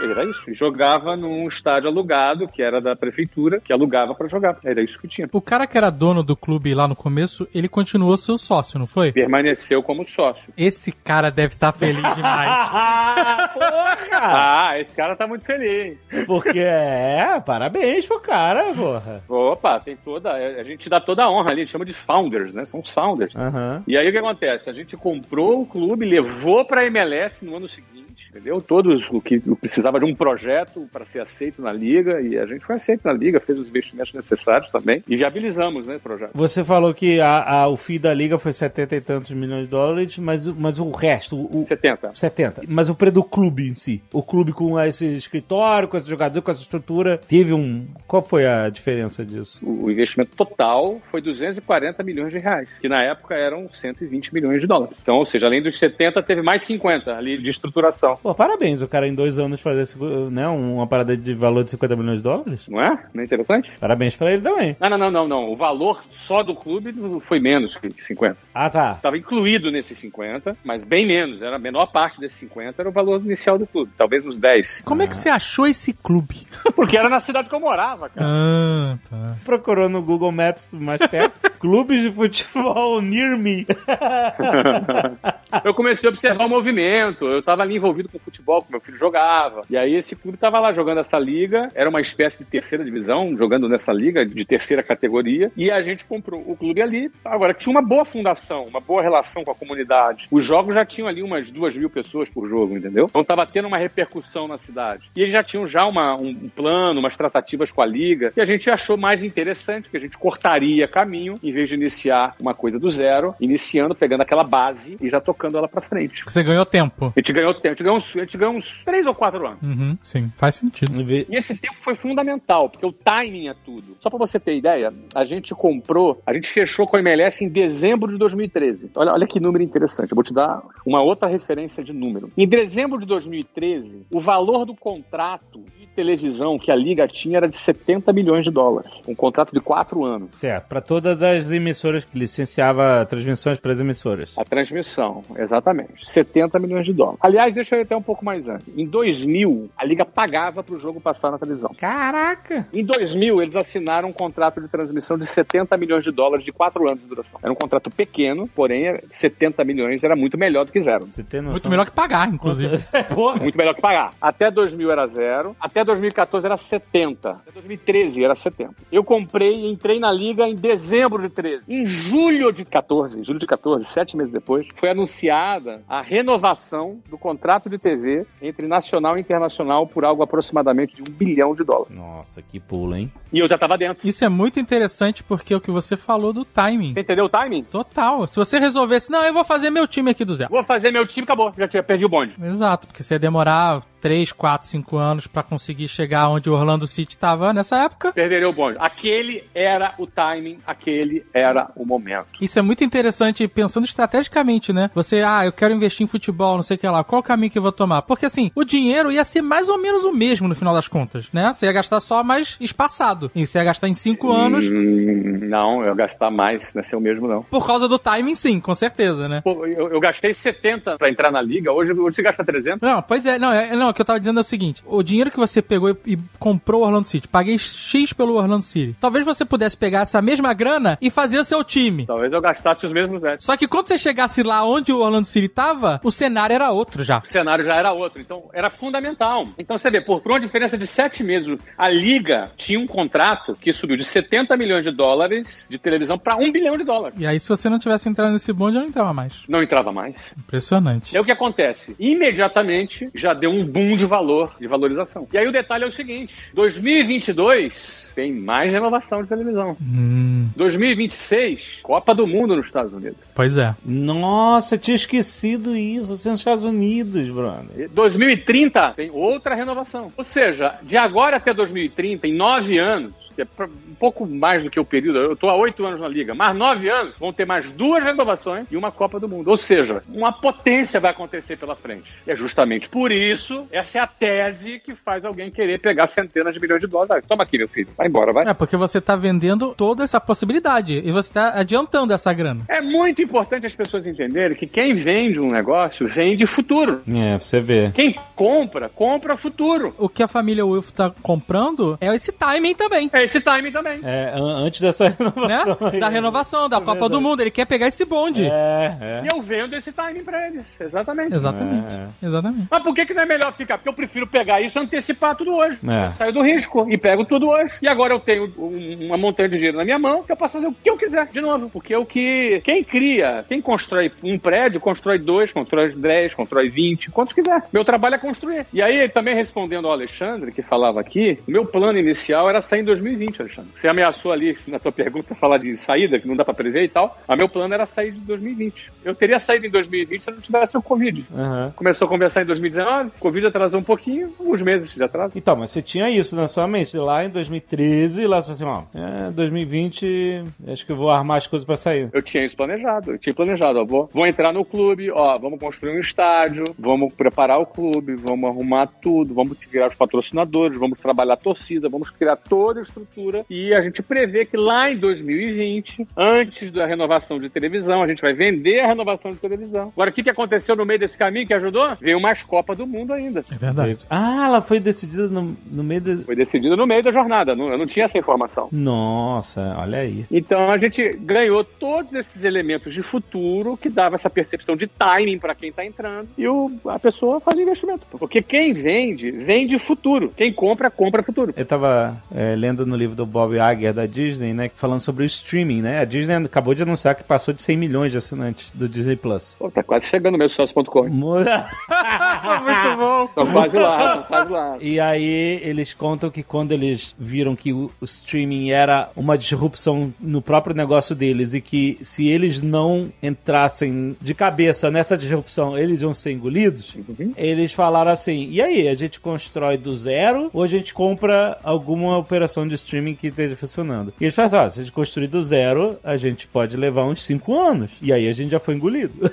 [0.00, 0.50] Era isso.
[0.50, 4.58] E jogava num estádio alugado, que era da prefeitura, que alugava pra jogar.
[4.64, 5.28] Era isso que tinha.
[5.32, 8.86] O cara que era dono do clube lá no começo, ele continuou seu sócio, não
[8.86, 9.12] foi?
[9.12, 10.52] Permaneceu como sócio.
[10.56, 12.70] Esse cara deve estar feliz demais.
[13.54, 14.06] porra!
[14.12, 15.98] Ah, esse cara tá muito feliz.
[16.26, 19.22] Porque é, parabéns pro cara, porra.
[19.28, 20.30] Opa, tem toda.
[20.30, 22.64] A gente dá toda a honra ali, a gente chama de founders, né?
[22.64, 23.34] São os founders.
[23.34, 23.82] Aham.
[23.86, 24.70] E aí o que acontece?
[24.70, 28.05] A gente comprou o clube, levou pra MLS no ano seguinte,
[28.36, 28.60] entendeu?
[28.60, 32.64] Todos o que precisava de um projeto para ser aceito na liga e a gente
[32.64, 36.30] foi aceito na liga, fez os investimentos necessários também e viabilizamos, né, o projeto.
[36.34, 39.70] Você falou que a, a- o FII da liga foi 70 e tantos milhões de
[39.70, 42.12] dólares, mas, o- mas o resto, o 70.
[42.14, 42.62] 70.
[42.68, 44.02] Mas o preço do clube em si.
[44.12, 47.86] O clube com esse escritório, com esse jogador, com essa estrutura, teve um.
[48.06, 49.58] Qual foi a diferença disso?
[49.62, 54.66] O investimento total foi 240 milhões de reais, que na época eram 120 milhões de
[54.66, 54.96] dólares.
[55.00, 58.18] Então, ou seja, além dos 70, teve mais 50 ali de estruturação.
[58.26, 59.86] Pô, parabéns, o cara em dois anos fazer
[60.32, 62.60] né, uma parada de valor de 50 milhões de dólares.
[62.66, 63.06] Não é?
[63.14, 63.70] Não é interessante?
[63.78, 64.76] Parabéns pra ele também.
[64.80, 65.52] Não, não, não, não, não.
[65.52, 68.36] O valor só do clube foi menos que 50.
[68.52, 68.94] Ah, tá.
[68.96, 71.40] Estava incluído nesses 50, mas bem menos.
[71.40, 74.82] Era a menor parte desses 50 era o valor inicial do clube, talvez uns 10.
[74.84, 76.48] Como é que você achou esse clube?
[76.74, 78.26] Porque era na cidade que eu morava, cara.
[78.28, 79.36] Ah, tá.
[79.44, 81.48] Procurou no Google Maps mais perto.
[81.60, 83.66] Clubes de futebol near me.
[85.64, 87.24] eu comecei a observar o movimento.
[87.24, 89.62] Eu estava ali envolvido com futebol, que meu filho jogava.
[89.68, 93.36] E aí esse clube tava lá jogando essa liga, era uma espécie de terceira divisão,
[93.36, 97.10] jogando nessa liga de terceira categoria, e a gente comprou o clube ali.
[97.24, 100.28] Agora, tinha uma boa fundação, uma boa relação com a comunidade.
[100.30, 103.06] Os jogos já tinham ali umas duas mil pessoas por jogo, entendeu?
[103.08, 105.10] Então tava tendo uma repercussão na cidade.
[105.16, 108.44] E eles já tinham já uma, um plano, umas tratativas com a liga, e a
[108.44, 112.78] gente achou mais interessante, que a gente cortaria caminho, em vez de iniciar uma coisa
[112.78, 116.24] do zero, iniciando, pegando aquela base e já tocando ela pra frente.
[116.24, 117.12] Você ganhou tempo.
[117.16, 119.46] A gente ganhou tempo, a gente ganhou uns, a gente ganhou uns três ou quatro
[119.46, 119.62] anos.
[119.62, 121.00] Uhum, sim, faz sentido.
[121.10, 123.96] E esse tempo foi fundamental, porque o timing é tudo.
[124.00, 127.48] Só pra você ter ideia, a gente comprou, a gente fechou com a MLS em
[127.48, 128.90] dezembro de 2013.
[128.94, 132.30] Olha, olha que número interessante, eu vou te dar uma outra referência de número.
[132.36, 137.48] Em dezembro de 2013, o valor do contrato de televisão que a Liga tinha era
[137.48, 138.92] de 70 milhões de dólares.
[139.08, 140.34] Um contrato de quatro anos.
[140.34, 144.34] Certo, para todas as emissoras que licenciava transmissões para as emissoras.
[144.36, 146.08] A transmissão, exatamente.
[146.10, 147.18] 70 milhões de dólares.
[147.20, 148.66] Aliás, deixa eu ir até um pouco mais antes.
[148.76, 151.70] Em 2000, a Liga pagava para o jogo passar na televisão.
[151.78, 152.66] Caraca!
[152.72, 156.86] Em 2000, eles assinaram um contrato de transmissão de 70 milhões de dólares de quatro
[156.88, 157.38] anos de duração.
[157.42, 161.06] Era um contrato pequeno, porém 70 milhões era muito melhor do que zero.
[161.06, 161.52] Você tem noção?
[161.52, 162.78] Muito melhor que pagar, inclusive.
[163.14, 163.40] Porra!
[163.40, 164.12] Muito melhor que pagar.
[164.20, 168.74] Até 2000 era zero, até 2014 era 70, até 2013 era 70.
[168.90, 171.64] Eu comprei e entrei na liga em dezembro de 13.
[171.68, 177.16] Em julho de 14, julho de 14, sete meses depois, foi anunciada a renovação do
[177.16, 181.94] contrato de TV entre nacional e internacional por algo aproximadamente de um bilhão de dólares.
[181.94, 183.12] Nossa, que pulo, hein?
[183.32, 184.06] E eu já tava dentro.
[184.06, 186.94] Isso é muito interessante porque é o que você falou do timing.
[186.94, 187.64] Você entendeu o timing?
[187.64, 188.26] Total.
[188.26, 190.50] Se você resolvesse, não, eu vou fazer meu time aqui do zero.
[190.50, 191.52] Vou fazer meu time, acabou.
[191.56, 192.34] Já tinha perdi o bonde.
[192.42, 196.86] Exato, porque você ia demorar 3, 4, 5 anos pra conseguir chegar onde o Orlando
[196.86, 198.12] City tava nessa época.
[198.12, 198.76] Perderia o bonde.
[198.78, 202.28] Aquele era o timing, aquele era o momento.
[202.40, 204.92] Isso é muito interessante pensando estrategicamente, né?
[204.94, 207.02] Você, ah, eu quero investir em futebol, não sei o que lá.
[207.02, 208.02] Qual o caminho que eu vou tomar?
[208.02, 211.28] Porque assim, o dinheiro ia ser mais ou menos o mesmo no final das contas,
[211.32, 211.52] né?
[211.52, 213.28] Você ia gastar só mais espaçado.
[213.34, 214.70] E você ia gastar em 5 anos.
[214.70, 217.42] Hum, não, eu ia gastar mais, não é ser o mesmo não.
[217.42, 219.40] Por causa do timing, sim, com certeza, né?
[219.42, 222.80] Pô, eu, eu gastei 70 pra entrar na liga, hoje, hoje você gasta 300.
[222.80, 225.30] Não, pois é, não, é, não, que eu tava dizendo é o seguinte: o dinheiro
[225.30, 228.94] que você pegou e, e comprou o Orlando City, paguei X pelo Orlando City.
[229.00, 232.06] Talvez você pudesse pegar essa mesma grana e fazer seu time.
[232.06, 233.44] Talvez eu gastasse os mesmos netos.
[233.44, 237.02] Só que quando você chegasse lá onde o Orlando City tava, o cenário era outro
[237.02, 237.18] já.
[237.18, 239.48] O cenário já era outro, então era fundamental.
[239.58, 243.56] Então você vê, por, por uma diferença de sete meses, a Liga tinha um contrato
[243.60, 247.18] que subiu de 70 milhões de dólares de televisão para um bilhão de dólares.
[247.18, 249.32] E aí, se você não tivesse entrado nesse bonde, eu não entrava mais.
[249.48, 250.16] Não entrava mais.
[250.36, 251.16] Impressionante.
[251.16, 251.96] Aí o que acontece?
[251.98, 255.28] Imediatamente já deu um boom de valor, de valorização.
[255.32, 259.76] E aí o detalhe é o seguinte: 2022 tem mais renovação de televisão.
[259.80, 263.18] Hum, 2026, Copa do Mundo nos Estados Unidos.
[263.34, 263.74] pois é.
[263.84, 266.16] Nossa, eu tinha esquecido isso.
[266.16, 267.78] Você é nos Estados Unidos, brother.
[267.78, 270.10] E 2030 tem outra renovação.
[270.16, 274.70] Ou seja, de agora até 2030, em nove anos, que é um pouco mais do
[274.70, 277.44] que o período, eu estou há oito anos na liga, mas nove anos vão ter
[277.44, 279.50] mais duas renovações e uma Copa do Mundo.
[279.50, 282.12] Ou seja, uma potência vai acontecer pela frente.
[282.26, 286.54] E é justamente por isso, essa é a tese que faz alguém querer pegar centenas
[286.54, 287.24] de milhões de dólares.
[287.28, 288.48] Toma aqui, meu filho, vai embora, vai.
[288.48, 292.64] É, porque você tá vendendo toda essa possibilidade e você tá adiantando essa grana.
[292.68, 297.02] É muito importante as pessoas entenderem que quem vende um negócio vende futuro.
[297.06, 297.92] É, pra você ver.
[297.92, 299.94] Quem compra, compra futuro.
[299.98, 303.10] O que a família Wolf tá comprando é esse timing também.
[303.12, 304.00] É esse timing também.
[304.02, 305.16] É, an- antes dessa Né?
[305.18, 305.88] renovação.
[305.92, 306.00] aí.
[306.00, 307.12] Da renovação, da É Copa verdade.
[307.12, 307.40] do Mundo.
[307.40, 308.44] Ele quer pegar esse bonde.
[308.44, 309.22] É, é.
[309.24, 310.78] E eu vendo esse timing pra eles.
[310.80, 311.34] Exatamente.
[311.34, 311.86] Exatamente.
[312.22, 312.26] É.
[312.26, 312.68] Exatamente.
[312.70, 313.78] Mas por que, que não é melhor ficar?
[313.78, 315.78] Porque eu prefiro pegar isso e antecipar tudo hoje.
[315.86, 316.06] É.
[316.06, 317.72] Eu saio do risco e pego tudo hoje.
[317.82, 320.54] E agora eu tenho um- uma montanha de dinheiro na minha mão que eu posso
[320.54, 321.68] fazer o que eu quiser, de novo.
[321.70, 322.60] Porque é o que.
[322.64, 327.62] Quem cria, quem constrói um prédio, constrói dois, constrói dez, constrói vinte, quantos quiser.
[327.72, 328.66] Meu trabalho é construir.
[328.72, 332.84] E aí, também respondendo ao Alexandre, que falava aqui, meu plano inicial era sair em
[332.84, 333.70] 2020, Alexandre.
[333.74, 336.88] Você ameaçou ali na sua pergunta falar de saída, que não dá pra prever e
[336.88, 337.16] tal.
[337.26, 338.92] Mas meu plano era sair de 2020.
[339.04, 341.26] Eu teria saído em 2020 se eu não tivesse o Covid.
[341.34, 341.72] Aham.
[341.76, 345.36] Começou a conversar em 2019, Covid atrasou um pouquinho, alguns meses de atraso.
[345.36, 346.96] Então, mas você tinha isso na sua mente.
[346.96, 351.38] Lá em 2013, lá você falou assim, ó, é, 2020, acho que eu vou armar
[351.38, 352.08] as coisas pra sair.
[352.12, 355.58] Eu tinha isso planejado, eu tinha planejado, ó, vou, vou entrar no clube, ó, vamos
[355.58, 360.98] construir um estádio, vamos preparar o clube, vamos arrumar tudo, vamos criar os patrocinadores, vamos
[360.98, 364.90] trabalhar a torcida, vamos criar toda a estrutura estrutura e a gente prevê que lá
[364.90, 369.92] em 2020, antes da renovação de televisão, a gente vai vender a renovação de televisão.
[369.94, 371.96] Agora, o que, que aconteceu no meio desse caminho que ajudou?
[372.00, 373.44] Veio mais Copa do Mundo ainda.
[373.50, 373.98] É verdade.
[374.10, 376.16] Ah, ela foi decidida no, no meio de...
[376.24, 378.68] Foi decidida no meio da jornada, não- eu não tinha essa informação.
[378.72, 380.24] Nossa, olha aí.
[380.30, 385.38] Então a gente ganhou todos esses elementos de futuro que dava essa percepção de timing
[385.38, 388.06] para quem está entrando e o, a pessoa faz o investimento.
[388.18, 390.32] Porque quem vende, vende futuro.
[390.36, 391.52] Quem compra, compra futuro.
[391.56, 395.26] Eu tava é, lendo no livro do Bob Iger da Disney, né, falando sobre o
[395.26, 396.00] streaming, né?
[396.00, 399.56] A Disney acabou de anunciar que passou de 100 milhões de assinantes do Disney Plus.
[399.58, 401.08] Pô, tá quase chegando no meu sócio.com.
[401.08, 403.24] Muito bom.
[403.24, 404.76] Estão quase lá, estão quase lá.
[404.80, 410.12] E aí eles contam que quando eles viram que o, o streaming era uma disrupção
[410.20, 416.02] no próprio negócio deles e que se eles não entrassem de cabeça nessa disrupção, eles
[416.02, 416.96] iam ser engolidos,
[417.36, 422.16] eles falaram assim, e aí, a gente constrói do zero ou a gente compra alguma
[422.18, 424.12] operação de streaming que esteja funcionando?
[424.20, 427.04] E eles falaram assim, ó, se a gente construir do zero, a gente pode levar
[427.04, 427.90] uns 5 anos.
[428.00, 429.30] E aí a gente já foi engolido.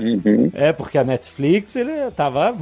[0.00, 0.50] Uhum.
[0.54, 2.54] É, porque a Netflix, ele tava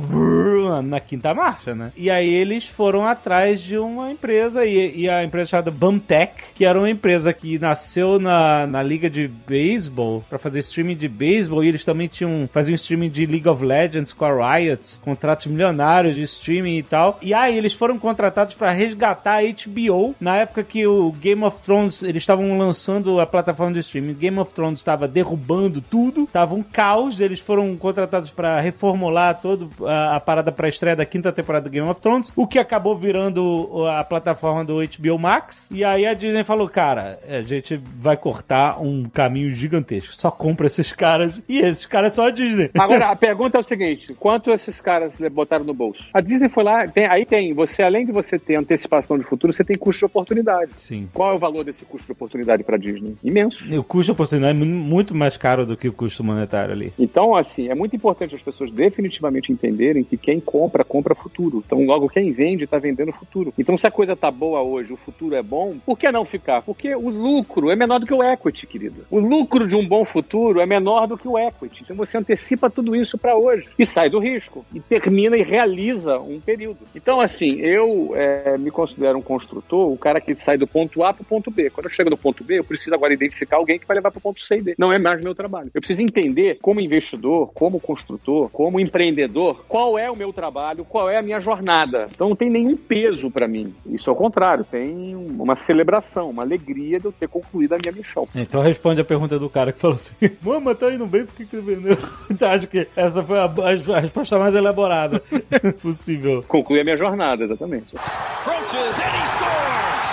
[0.83, 1.93] na quinta marcha, né?
[1.97, 6.65] E aí eles foram atrás de uma empresa, e, e a empresa chamada Bumtech, que
[6.65, 11.63] era uma empresa que nasceu na, na liga de beisebol, pra fazer streaming de beisebol,
[11.63, 16.17] e eles também tinham, faziam streaming de League of Legends com a Riot, contratos milionários
[16.17, 17.19] de streaming e tal.
[17.23, 21.61] E aí eles foram contratados pra resgatar a HBO, na época que o Game of
[21.63, 26.55] Thrones, eles estavam lançando a plataforma de streaming, Game of Thrones estava derrubando tudo, tava
[26.55, 31.33] um caos, eles foram contratados pra reformular toda a, a parada pra estreia da quinta
[31.33, 35.85] temporada do Game of Thrones, o que acabou virando a plataforma do HBO Max, e
[35.85, 40.93] aí a Disney falou, cara, a gente vai cortar um caminho gigantesco, só compra esses
[40.93, 42.71] caras, e esses caras são a Disney.
[42.79, 46.05] Agora, a pergunta é o seguinte: quanto esses caras botaram no bolso?
[46.13, 49.52] A Disney foi lá, tem- aí tem, você, além de você ter antecipação de futuro,
[49.53, 50.73] você tem custo de oportunidade.
[50.77, 51.09] Sim.
[51.13, 53.17] Qual é o valor desse custo de oportunidade para Disney?
[53.23, 53.63] Imenso.
[53.79, 56.93] O custo de oportunidade é mu- muito mais caro do que o custo monetário ali.
[56.99, 61.63] Então, assim, é muito importante as pessoas definitivamente entenderem que quem compra, compra futuro.
[61.65, 63.53] Então, logo, quem vende, está vendendo futuro.
[63.59, 66.63] Então, se a coisa tá boa hoje, o futuro é bom, por que não ficar?
[66.63, 69.05] Porque o lucro é menor do que o equity, querido.
[69.11, 71.83] O lucro de um bom futuro é menor do que o equity.
[71.85, 74.65] Então, você antecipa tudo isso para hoje e sai do risco.
[74.75, 76.79] E termina e realiza um período.
[76.95, 81.13] Então, assim, eu é, me considero um construtor, o cara que sai do ponto A
[81.13, 81.71] para o ponto B.
[81.71, 84.19] Quando eu chego no ponto B, eu preciso agora identificar alguém que vai levar para
[84.19, 84.75] o ponto C e D.
[84.79, 85.71] Não é mais meu trabalho.
[85.75, 91.09] Eu preciso entender, como investidor, como construtor, como empreendedor, qual é o meu trabalho, qual
[91.11, 92.09] é a minha jornada.
[92.15, 93.75] Então não tem nenhum peso para mim.
[93.87, 98.29] Isso ao contrário, tem uma celebração, uma alegria de eu ter concluído a minha missão.
[98.35, 101.45] Então responde a pergunta do cara que falou assim: Mama, tá indo bem, por que
[101.47, 101.97] que ele vendeu?
[102.31, 105.21] Então acho que essa foi a, a- a resposta mais elaborada
[105.83, 106.45] possível.
[106.47, 107.95] Concluí a minha jornada, exatamente.
[107.97, 108.99] Approaches
[109.37, 110.09] scores!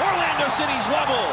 [0.00, 1.23] Orlando City's level!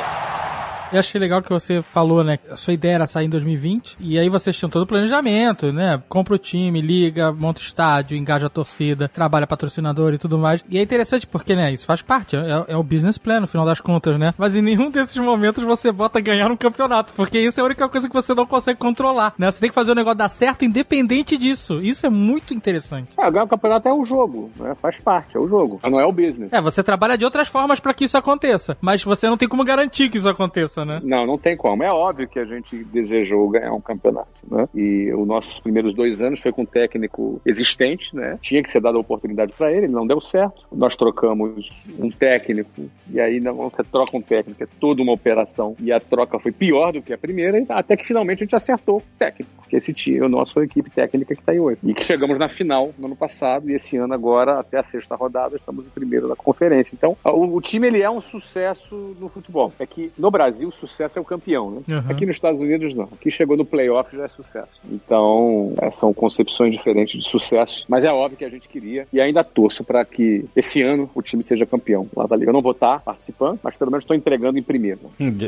[0.92, 2.38] Eu achei legal que você falou, né?
[2.50, 6.02] A sua ideia era sair em 2020, e aí vocês tinham todo o planejamento, né?
[6.10, 10.64] Compra o time, liga, monta o estádio, engaja a torcida, trabalha patrocinador e tudo mais.
[10.70, 11.72] E é interessante porque, né?
[11.72, 14.34] Isso faz parte, é, é o business plan no final das contas, né?
[14.38, 17.88] Mas em nenhum desses momentos você bota ganhar um campeonato, porque isso é a única
[17.88, 19.50] coisa que você não consegue controlar, né?
[19.50, 21.80] Você tem que fazer o negócio dar certo independente disso.
[21.82, 23.10] Isso é muito interessante.
[23.18, 24.76] Ah, ganhar o campeonato é o jogo, né?
[24.82, 25.80] faz parte, é o jogo.
[25.82, 26.52] Mas não é o business.
[26.52, 29.64] É, você trabalha de outras formas para que isso aconteça, mas você não tem como
[29.64, 30.99] garantir que isso aconteça, né?
[31.03, 31.84] Não, não tem como.
[31.84, 34.67] É óbvio que a gente desejou ganhar um campeonato, né?
[34.73, 38.38] E os nossos primeiros dois anos foi com um técnico existente, né?
[38.41, 40.65] Tinha que ser dada a oportunidade para ele, não deu certo.
[40.71, 41.69] Nós trocamos
[41.99, 46.39] um técnico e aí você troca um técnico, é toda uma operação e a troca
[46.39, 49.78] foi pior do que a primeira, até que finalmente a gente acertou o técnico, que
[49.78, 51.80] esse time a nossa equipe técnica que está aí hoje.
[51.82, 55.15] E que chegamos na final no ano passado e esse ano agora até a sexta
[55.15, 56.93] rodada estamos em primeiro da conferência.
[56.93, 59.72] Então, o, o time ele é um sucesso no futebol.
[59.80, 61.82] É que no Brasil o sucesso é o campeão, né?
[61.89, 62.11] Uhum.
[62.11, 63.05] Aqui nos Estados Unidos não.
[63.05, 64.82] Aqui chegou no playoff já é sucesso.
[64.91, 69.22] Então, é, são concepções diferentes de sucesso, mas é óbvio que a gente queria e
[69.22, 72.49] ainda torço para que esse ano o time seja campeão lá da liga.
[72.49, 74.99] Eu não vou estar participando, mas pelo menos estou entregando em primeiro.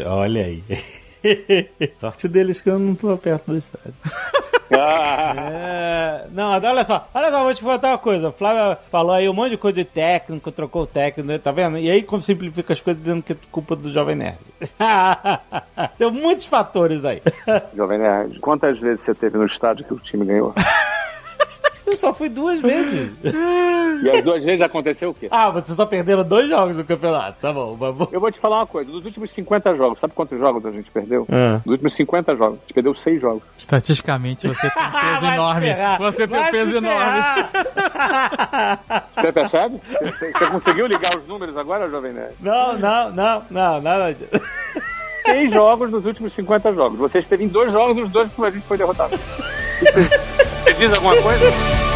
[0.07, 0.63] Olha aí.
[1.99, 3.93] Sorte deles que eu não tô perto do estádio.
[4.69, 8.29] É, não, olha só, olha só, vou te contar uma coisa.
[8.29, 11.51] O Flávio falou aí um monte de coisa de técnico, trocou o técnico, né, tá
[11.51, 11.77] vendo?
[11.77, 14.39] E aí como simplifica as coisas dizendo que é culpa do Jovem Nerd.
[15.97, 17.21] Tem muitos fatores aí.
[17.75, 20.53] Jovem Nerd, quantas vezes você teve no estádio que o time ganhou?
[21.85, 23.11] Eu só fui duas vezes.
[24.03, 25.27] E as duas vezes aconteceu o quê?
[25.29, 27.37] Ah, vocês só perderam dois jogos no campeonato.
[27.41, 28.07] Tá bom, vamos.
[28.11, 28.89] Eu vou te falar uma coisa.
[28.91, 31.27] Dos últimos 50 jogos, sabe quantos jogos a gente perdeu?
[31.31, 31.59] Ah.
[31.63, 33.43] Dos últimos 50 jogos, a gente perdeu 6 jogos.
[33.57, 35.67] Estatisticamente, você tem um peso enorme.
[35.99, 37.21] Você tem um peso enorme.
[39.15, 39.81] Você percebe?
[39.91, 42.33] Você, você- você conseguiu ligar os números agora, Jovem Nerd?
[42.39, 44.15] Não, não, não, não, nada.
[45.25, 46.97] Seis jogos nos últimos 50 jogos.
[46.97, 49.17] Vocês teve em dois jogos, os dois a gente foi derrotado.
[50.63, 51.92] Você diz alguma coisa?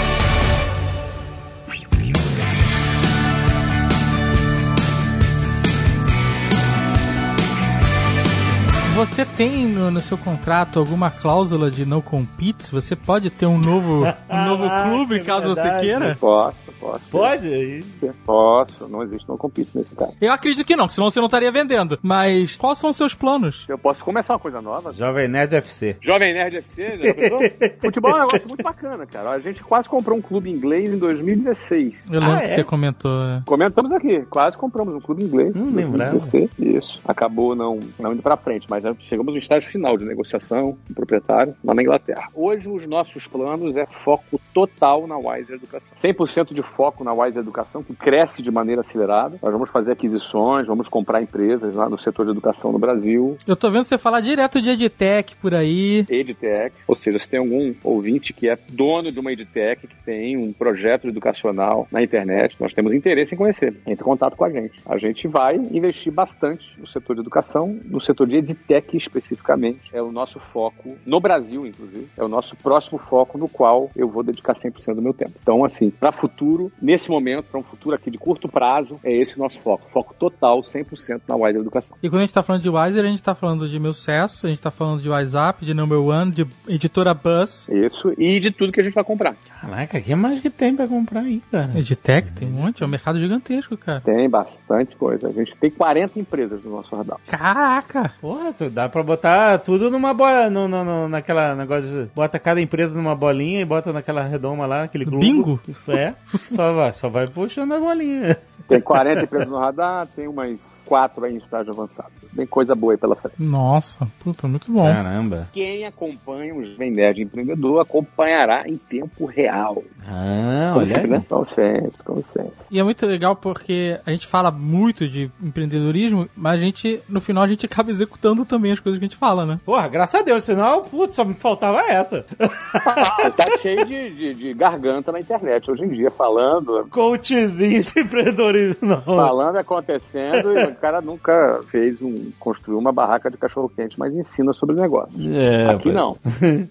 [8.97, 12.71] Você tem no, no seu contrato alguma cláusula de não compete?
[12.71, 15.85] Você pode ter um novo, um novo Ah, clube que caso você verdade.
[15.85, 16.17] queira?
[16.19, 17.03] Posso, posso.
[17.11, 17.83] Pode?
[18.25, 18.87] Posso.
[18.87, 20.13] Não existe não compete nesse caso.
[20.19, 21.99] Eu acredito que não, senão você não estaria vendendo.
[22.01, 23.65] Mas quais são os seus planos?
[23.69, 24.91] Eu posso começar uma coisa nova.
[24.91, 25.95] Jovem Nerd FC.
[26.01, 27.39] Jovem Nerd FC, já pensou?
[27.79, 29.29] Futebol é um negócio muito bacana, cara.
[29.29, 32.11] A gente quase comprou um clube inglês em 2016.
[32.13, 32.47] Eu lembro Ah, que é?
[32.47, 33.11] você comentou.
[33.25, 33.43] é.
[33.45, 35.53] Comentamos aqui, quase compramos um clube inglês.
[35.53, 36.11] Não em lembrava.
[36.13, 36.49] 2016.
[36.59, 36.99] Isso.
[37.07, 40.91] Acabou não, não indo pra frente, mas já chegamos no estágio final de negociação com
[40.91, 42.29] o proprietário lá na Inglaterra.
[42.33, 45.93] Hoje os nossos planos é foco total na Wise Educação.
[45.97, 49.37] 100% de foco na Wise Educação, que cresce de maneira acelerada.
[49.41, 53.55] Nós vamos fazer aquisições, vamos comprar empresas lá no setor de educação no Brasil, Eu
[53.55, 56.05] tô vendo você falar direto de EdTech por aí.
[56.09, 60.37] EdTech, ou seja, se tem algum ouvinte que é dono de uma EdTech, que tem
[60.37, 63.75] um projeto educacional na internet, nós temos interesse em conhecer.
[63.85, 64.79] Entre em contato com a gente.
[64.85, 69.79] A gente vai investir bastante no setor de educação, no setor de EdTech especificamente.
[69.93, 74.07] É o nosso foco, no Brasil, inclusive, é o nosso próximo foco no qual eu
[74.09, 75.33] vou dedicar 100% do meu tempo.
[75.41, 79.35] Então, assim, para futuro, nesse momento, para um futuro aqui de curto prazo, é esse
[79.35, 79.87] o nosso foco.
[79.91, 81.97] Foco total, 100% na Wise Educação.
[82.01, 84.45] E quando a gente tá falando de Wiser, a gente tá falando de Meu Sucesso,
[84.45, 87.67] a gente tá falando de WhatsApp, de Number One, de Editora Buzz.
[87.69, 89.35] Isso, e de tudo que a gente vai comprar.
[89.61, 91.71] Caraca, o que mais que tem pra comprar aí, cara?
[91.77, 94.01] EdTech tem um monte, é um mercado gigantesco, cara.
[94.01, 95.27] Tem bastante coisa.
[95.27, 97.17] A gente tem 40 empresas no nosso radar.
[97.27, 98.13] Caraca!
[98.21, 102.09] Porra, tu- dá pra botar tudo numa bola, no, no- no- naquela negócio de...
[102.15, 105.19] Bota cada empresa numa bolinha e bota naquela redoma lá, aquele globo.
[105.19, 105.59] Bingo?
[105.67, 106.15] Isso é.
[106.25, 108.37] Só vai, só vai puxando a bolinha.
[108.67, 112.09] Tem 40 empresas no radar, tem umas 4 aí em estágio avançado.
[112.35, 113.35] Tem coisa boa aí pela frente.
[113.41, 114.83] Nossa, puta, muito bom.
[114.91, 115.47] Caramba.
[115.53, 119.81] Quem acompanha o Jovem Nerd Empreendedor acompanhará em tempo real.
[120.05, 121.23] Ah, Como olha né?
[121.55, 122.51] sempre, como sempre.
[122.69, 127.19] E é muito legal porque a gente fala muito de empreendedorismo, mas a gente, no
[127.21, 129.59] final, a gente acaba executando também as coisas que a gente fala, né?
[129.65, 132.25] Porra, graças a Deus, senão, putz, só me faltava essa.
[132.73, 137.99] Ah, tá cheio de, de, de garganta na internet hoje em dia, falando, Coachzinho de
[137.99, 139.01] empreendedorismo, não.
[139.01, 144.53] falando, acontecendo, e o cara nunca fez um, construiu uma barraca de cachorro-quente, mas ensina
[144.53, 145.13] sobre o negócio.
[145.35, 146.17] É, Aqui não.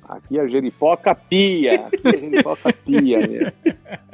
[0.08, 1.86] Aqui é geripoca pia.
[1.86, 3.52] Aqui é geripoca pia mesmo.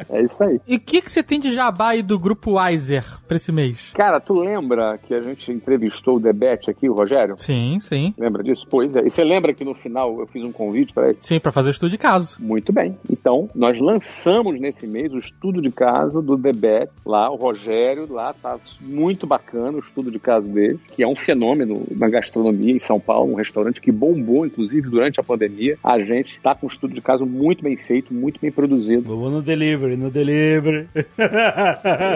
[0.08, 0.60] É isso aí.
[0.66, 3.90] E o que, que você tem de jabá aí do grupo Wiser pra esse mês?
[3.94, 7.36] Cara, tu lembra que a gente entrevistou o Debete aqui, o Rogério?
[7.38, 8.14] Sim, sim.
[8.18, 8.66] Lembra disso?
[8.68, 9.06] Pois é.
[9.06, 11.18] E você lembra que no final eu fiz um convite para ele?
[11.20, 12.36] Sim, pra fazer o estudo de caso.
[12.38, 12.96] Muito bem.
[13.10, 18.32] Então, nós lançamos nesse mês o estudo de caso do Debet, lá, o Rogério, lá
[18.32, 22.78] tá muito bacana o estudo de caso dele, que é um fenômeno na gastronomia em
[22.78, 25.78] São Paulo, um restaurante que bombou, inclusive, durante a pandemia.
[25.82, 29.16] A gente tá com um estudo de caso muito bem feito, muito bem produzido.
[29.16, 30.88] Vou no delivery, no delivery.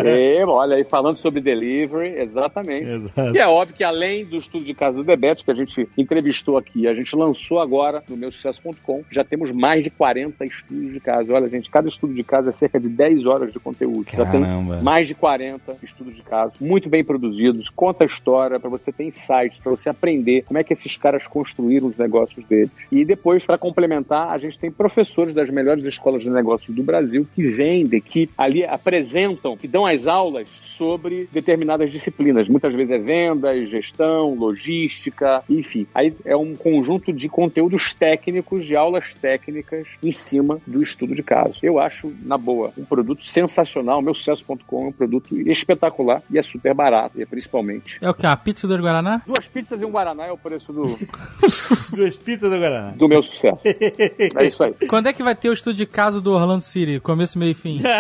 [0.07, 2.89] É, olha aí, falando sobre delivery, exatamente.
[2.89, 3.35] Exato.
[3.35, 5.05] E é óbvio que além do estudo de caso do
[5.45, 9.85] Que a gente entrevistou aqui, a gente lançou agora no meu sucesso.com, já temos mais
[9.85, 11.33] de 40 estudos de caso.
[11.33, 14.07] Olha, gente, cada estudo de caso é cerca de 10 horas de conteúdo.
[14.11, 14.81] Já tem Caramba.
[14.83, 19.05] mais de 40 estudos de caso, muito bem produzidos, conta a história para você ter
[19.05, 22.71] insights, para você aprender como é que esses caras construíram os negócios deles.
[22.91, 27.27] E depois, para complementar, a gente tem professores das melhores escolas de negócios do Brasil
[27.35, 32.49] que vendem, que ali apresentam, que dão as aulas sobre determinadas disciplinas.
[32.49, 35.16] Muitas vezes é vendas, gestão, logística,
[35.49, 35.87] enfim.
[35.95, 41.23] Aí é um conjunto de conteúdos técnicos, de aulas técnicas em cima do estudo de
[41.23, 41.59] caso.
[41.63, 44.03] Eu acho, na boa, um produto sensacional.
[44.03, 47.99] Meu sucesso.com é um produto espetacular e é super barato, e é principalmente.
[48.01, 48.27] É o que?
[48.27, 49.23] Uma pizza do Guaraná?
[49.27, 50.87] Duas pizzas e um Guaraná é o preço do,
[51.95, 52.91] Duas pizzas do Guaraná.
[52.91, 53.61] do meu sucesso.
[53.65, 54.75] É isso aí.
[54.89, 57.01] Quando é que vai ter o estudo de caso do Orlando City?
[57.01, 57.79] Começo, meio e fim.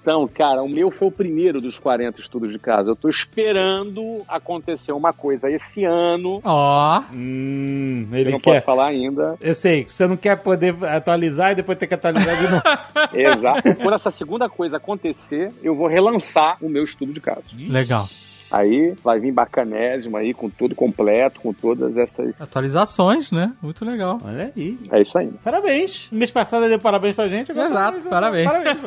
[0.00, 2.90] Então, cara, o meu foi o primeiro dos 40 estudos de caso.
[2.90, 6.40] Eu tô esperando acontecer uma coisa esse ano.
[6.44, 8.54] Ó, hum, Eu ele não quer.
[8.54, 9.36] posso falar ainda.
[9.40, 12.62] Eu sei, você não quer poder atualizar e depois ter que atualizar de novo.
[13.14, 13.74] Exato.
[13.76, 17.42] Quando essa segunda coisa acontecer, eu vou relançar o meu estudo de caso.
[17.68, 18.06] legal.
[18.50, 22.32] Aí vai vir bacanésimo aí, com tudo completo, com todas essas.
[22.40, 23.52] Atualizações, né?
[23.62, 24.18] Muito legal.
[24.24, 24.78] Olha aí.
[24.90, 25.30] É isso aí.
[25.44, 26.08] Parabéns.
[26.10, 27.50] Mês passado deu parabéns pra gente.
[27.52, 28.50] Agora Exato, parabéns.
[28.50, 28.78] parabéns.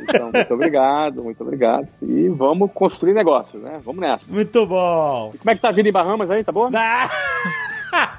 [0.00, 1.88] Então, muito obrigado, muito obrigado.
[2.02, 3.80] E vamos construir negócios, né?
[3.84, 4.32] Vamos nessa.
[4.32, 5.32] Muito bom.
[5.34, 6.70] E como é que tá a vida em Bahamas aí, tá bom?
[6.74, 7.10] Ah,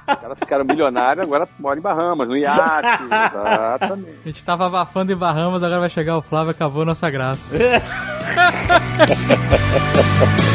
[0.07, 3.03] Os caras ficaram milionários, agora moram em Bahamas, no iate.
[3.05, 4.19] Exatamente.
[4.23, 7.57] A gente tava abafando em Bahamas, agora vai chegar o Flávio, acabou a nossa graça.